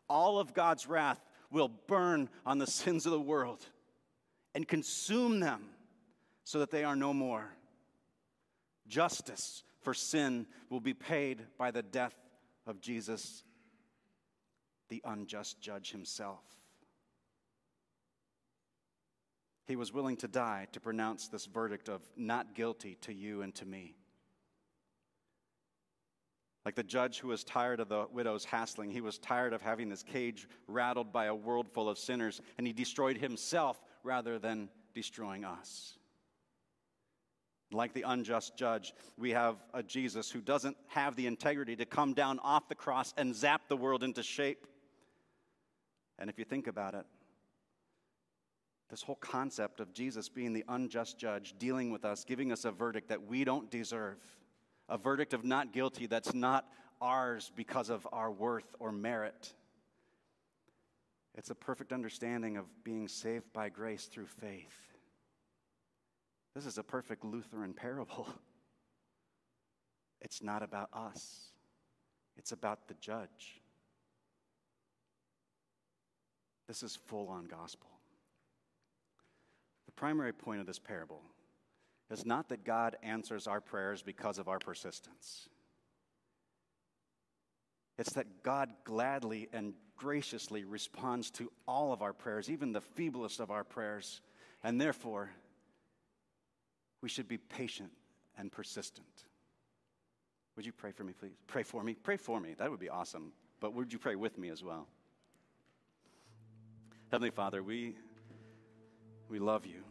All 0.08 0.38
of 0.38 0.54
God's 0.54 0.86
wrath 0.86 1.20
will 1.50 1.68
burn 1.68 2.28
on 2.44 2.58
the 2.58 2.66
sins 2.66 3.06
of 3.06 3.12
the 3.12 3.20
world 3.20 3.64
and 4.54 4.68
consume 4.68 5.40
them 5.40 5.64
so 6.44 6.58
that 6.60 6.70
they 6.70 6.84
are 6.84 6.94
no 6.94 7.12
more. 7.12 7.50
Justice 8.86 9.62
for 9.80 9.94
sin 9.94 10.46
will 10.70 10.80
be 10.80 10.94
paid 10.94 11.42
by 11.58 11.70
the 11.70 11.82
death 11.82 12.14
of 12.66 12.80
Jesus, 12.80 13.42
the 14.88 15.02
unjust 15.04 15.60
judge 15.60 15.90
himself. 15.90 16.42
He 19.66 19.76
was 19.76 19.92
willing 19.92 20.18
to 20.18 20.28
die 20.28 20.68
to 20.72 20.80
pronounce 20.80 21.28
this 21.28 21.46
verdict 21.46 21.88
of 21.88 22.02
not 22.16 22.54
guilty 22.54 22.98
to 23.02 23.14
you 23.14 23.40
and 23.40 23.54
to 23.54 23.64
me. 23.64 23.96
Like 26.66 26.74
the 26.74 26.82
judge 26.82 27.18
who 27.18 27.28
was 27.28 27.44
tired 27.44 27.80
of 27.80 27.88
the 27.88 28.06
widow's 28.10 28.44
hassling, 28.44 28.90
he 28.90 29.02
was 29.02 29.18
tired 29.18 29.52
of 29.52 29.62
having 29.62 29.90
his 29.90 30.02
cage 30.02 30.48
rattled 30.66 31.12
by 31.12 31.26
a 31.26 31.34
world 31.34 31.68
full 31.68 31.88
of 31.88 31.98
sinners, 31.98 32.40
and 32.56 32.66
he 32.66 32.72
destroyed 32.72 33.18
himself 33.18 33.82
rather 34.02 34.38
than 34.38 34.68
destroying 34.94 35.44
us. 35.44 35.98
Like 37.72 37.92
the 37.92 38.02
unjust 38.02 38.56
judge, 38.56 38.94
we 39.18 39.30
have 39.30 39.56
a 39.72 39.82
Jesus 39.82 40.30
who 40.30 40.40
doesn't 40.40 40.76
have 40.88 41.16
the 41.16 41.26
integrity 41.26 41.76
to 41.76 41.84
come 41.84 42.14
down 42.14 42.38
off 42.40 42.68
the 42.68 42.74
cross 42.74 43.12
and 43.16 43.34
zap 43.34 43.62
the 43.68 43.76
world 43.76 44.02
into 44.02 44.22
shape. 44.22 44.66
And 46.18 46.30
if 46.30 46.38
you 46.38 46.44
think 46.44 46.66
about 46.66 46.94
it, 46.94 47.06
this 48.90 49.02
whole 49.02 49.16
concept 49.16 49.80
of 49.80 49.92
Jesus 49.92 50.28
being 50.28 50.52
the 50.52 50.64
unjust 50.68 51.18
judge, 51.18 51.54
dealing 51.58 51.90
with 51.90 52.04
us, 52.04 52.24
giving 52.24 52.52
us 52.52 52.64
a 52.64 52.70
verdict 52.70 53.08
that 53.08 53.26
we 53.26 53.42
don't 53.42 53.70
deserve 53.70 54.18
a 54.88 54.98
verdict 54.98 55.32
of 55.32 55.44
not 55.44 55.72
guilty 55.72 56.06
that's 56.06 56.34
not 56.34 56.66
ours 57.00 57.50
because 57.56 57.90
of 57.90 58.06
our 58.12 58.30
worth 58.30 58.76
or 58.78 58.92
merit. 58.92 59.52
It's 61.34 61.50
a 61.50 61.54
perfect 61.54 61.92
understanding 61.92 62.56
of 62.56 62.66
being 62.84 63.08
saved 63.08 63.52
by 63.52 63.68
grace 63.68 64.04
through 64.04 64.26
faith. 64.26 64.93
This 66.54 66.66
is 66.66 66.78
a 66.78 66.82
perfect 66.82 67.24
Lutheran 67.24 67.74
parable. 67.74 68.28
It's 70.20 70.42
not 70.42 70.62
about 70.62 70.88
us, 70.94 71.48
it's 72.38 72.52
about 72.52 72.88
the 72.88 72.94
judge. 72.94 73.60
This 76.66 76.82
is 76.82 76.96
full 76.96 77.28
on 77.28 77.44
gospel. 77.44 77.90
The 79.84 79.92
primary 79.92 80.32
point 80.32 80.60
of 80.60 80.66
this 80.66 80.78
parable 80.78 81.20
is 82.10 82.24
not 82.24 82.48
that 82.48 82.64
God 82.64 82.96
answers 83.02 83.46
our 83.46 83.60
prayers 83.60 84.02
because 84.02 84.38
of 84.38 84.48
our 84.48 84.58
persistence. 84.58 85.50
It's 87.98 88.14
that 88.14 88.42
God 88.42 88.70
gladly 88.84 89.50
and 89.52 89.74
graciously 89.96 90.64
responds 90.64 91.30
to 91.32 91.52
all 91.68 91.92
of 91.92 92.00
our 92.00 92.14
prayers, 92.14 92.48
even 92.48 92.72
the 92.72 92.80
feeblest 92.80 93.40
of 93.40 93.50
our 93.50 93.62
prayers, 93.62 94.22
and 94.62 94.80
therefore 94.80 95.30
we 97.04 97.10
should 97.10 97.28
be 97.28 97.36
patient 97.36 97.90
and 98.38 98.50
persistent. 98.50 99.26
Would 100.56 100.64
you 100.64 100.72
pray 100.72 100.90
for 100.90 101.04
me, 101.04 101.12
please? 101.12 101.36
Pray 101.46 101.62
for 101.62 101.84
me. 101.84 101.92
Pray 102.02 102.16
for 102.16 102.40
me. 102.40 102.54
That 102.56 102.70
would 102.70 102.80
be 102.80 102.88
awesome. 102.88 103.32
But 103.60 103.74
would 103.74 103.92
you 103.92 103.98
pray 103.98 104.14
with 104.14 104.38
me 104.38 104.48
as 104.48 104.64
well? 104.64 104.88
Heavenly 107.10 107.28
Father, 107.28 107.62
we, 107.62 107.94
we 109.28 109.38
love 109.38 109.66
you. 109.66 109.84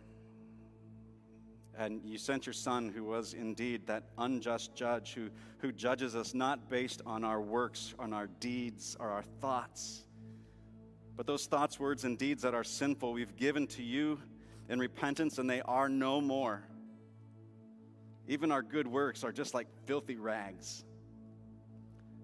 And 1.77 2.01
you 2.03 2.17
sent 2.17 2.47
your 2.47 2.53
Son, 2.53 2.89
who 2.89 3.03
was 3.03 3.35
indeed 3.35 3.85
that 3.85 4.05
unjust 4.17 4.73
judge 4.73 5.13
who, 5.13 5.29
who 5.59 5.71
judges 5.71 6.15
us 6.15 6.33
not 6.33 6.67
based 6.67 7.03
on 7.05 7.23
our 7.23 7.41
works, 7.41 7.93
on 7.99 8.11
our 8.11 8.25
deeds, 8.39 8.97
or 8.99 9.09
our 9.09 9.23
thoughts, 9.39 10.07
but 11.15 11.27
those 11.27 11.45
thoughts, 11.45 11.79
words, 11.79 12.05
and 12.05 12.17
deeds 12.17 12.41
that 12.41 12.55
are 12.55 12.63
sinful, 12.63 13.13
we've 13.13 13.35
given 13.35 13.67
to 13.67 13.83
you 13.83 14.17
in 14.67 14.79
repentance, 14.79 15.37
and 15.37 15.47
they 15.47 15.61
are 15.61 15.87
no 15.87 16.19
more. 16.19 16.63
Even 18.27 18.51
our 18.51 18.61
good 18.61 18.87
works 18.87 19.23
are 19.23 19.31
just 19.31 19.53
like 19.53 19.67
filthy 19.85 20.15
rags. 20.15 20.83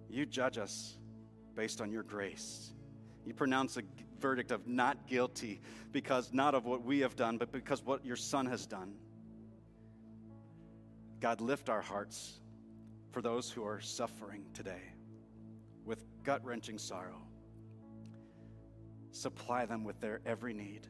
You 0.09 0.25
judge 0.25 0.57
us 0.57 0.97
based 1.55 1.81
on 1.81 1.91
your 1.91 2.03
grace. 2.03 2.73
You 3.25 3.33
pronounce 3.33 3.77
a 3.77 3.81
verdict 4.19 4.51
of 4.51 4.67
not 4.67 5.07
guilty 5.07 5.61
because 5.91 6.31
not 6.33 6.55
of 6.55 6.65
what 6.65 6.83
we 6.83 6.99
have 6.99 7.15
done, 7.15 7.37
but 7.37 7.51
because 7.51 7.83
what 7.83 8.05
your 8.05 8.15
Son 8.15 8.45
has 8.45 8.65
done. 8.65 8.93
God, 11.19 11.41
lift 11.41 11.69
our 11.69 11.81
hearts 11.81 12.39
for 13.11 13.21
those 13.21 13.51
who 13.51 13.65
are 13.65 13.81
suffering 13.81 14.45
today 14.53 14.81
with 15.85 16.05
gut 16.23 16.43
wrenching 16.45 16.77
sorrow. 16.77 17.21
Supply 19.11 19.65
them 19.65 19.83
with 19.83 19.99
their 19.99 20.21
every 20.25 20.53
need. 20.53 20.87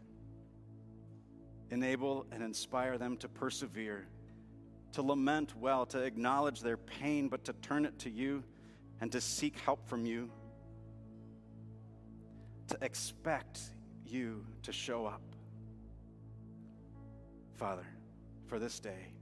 Enable 1.71 2.25
and 2.31 2.43
inspire 2.43 2.97
them 2.97 3.17
to 3.17 3.27
persevere, 3.27 4.07
to 4.93 5.01
lament 5.01 5.55
well, 5.55 5.85
to 5.87 5.99
acknowledge 5.99 6.61
their 6.61 6.77
pain, 6.77 7.27
but 7.27 7.43
to 7.45 7.53
turn 7.53 7.85
it 7.85 7.97
to 7.99 8.09
you 8.09 8.43
and 9.01 9.11
to 9.11 9.21
seek 9.21 9.57
help 9.59 9.87
from 9.87 10.05
you, 10.05 10.29
to 12.67 12.77
expect 12.81 13.59
you 14.05 14.45
to 14.63 14.71
show 14.71 15.05
up. 15.05 15.21
Father, 17.55 17.85
for 18.47 18.59
this 18.59 18.79
day, 18.79 19.13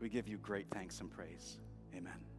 we 0.00 0.08
give 0.08 0.28
you 0.28 0.38
great 0.38 0.66
thanks 0.70 1.00
and 1.00 1.10
praise. 1.10 1.58
Amen. 1.96 2.31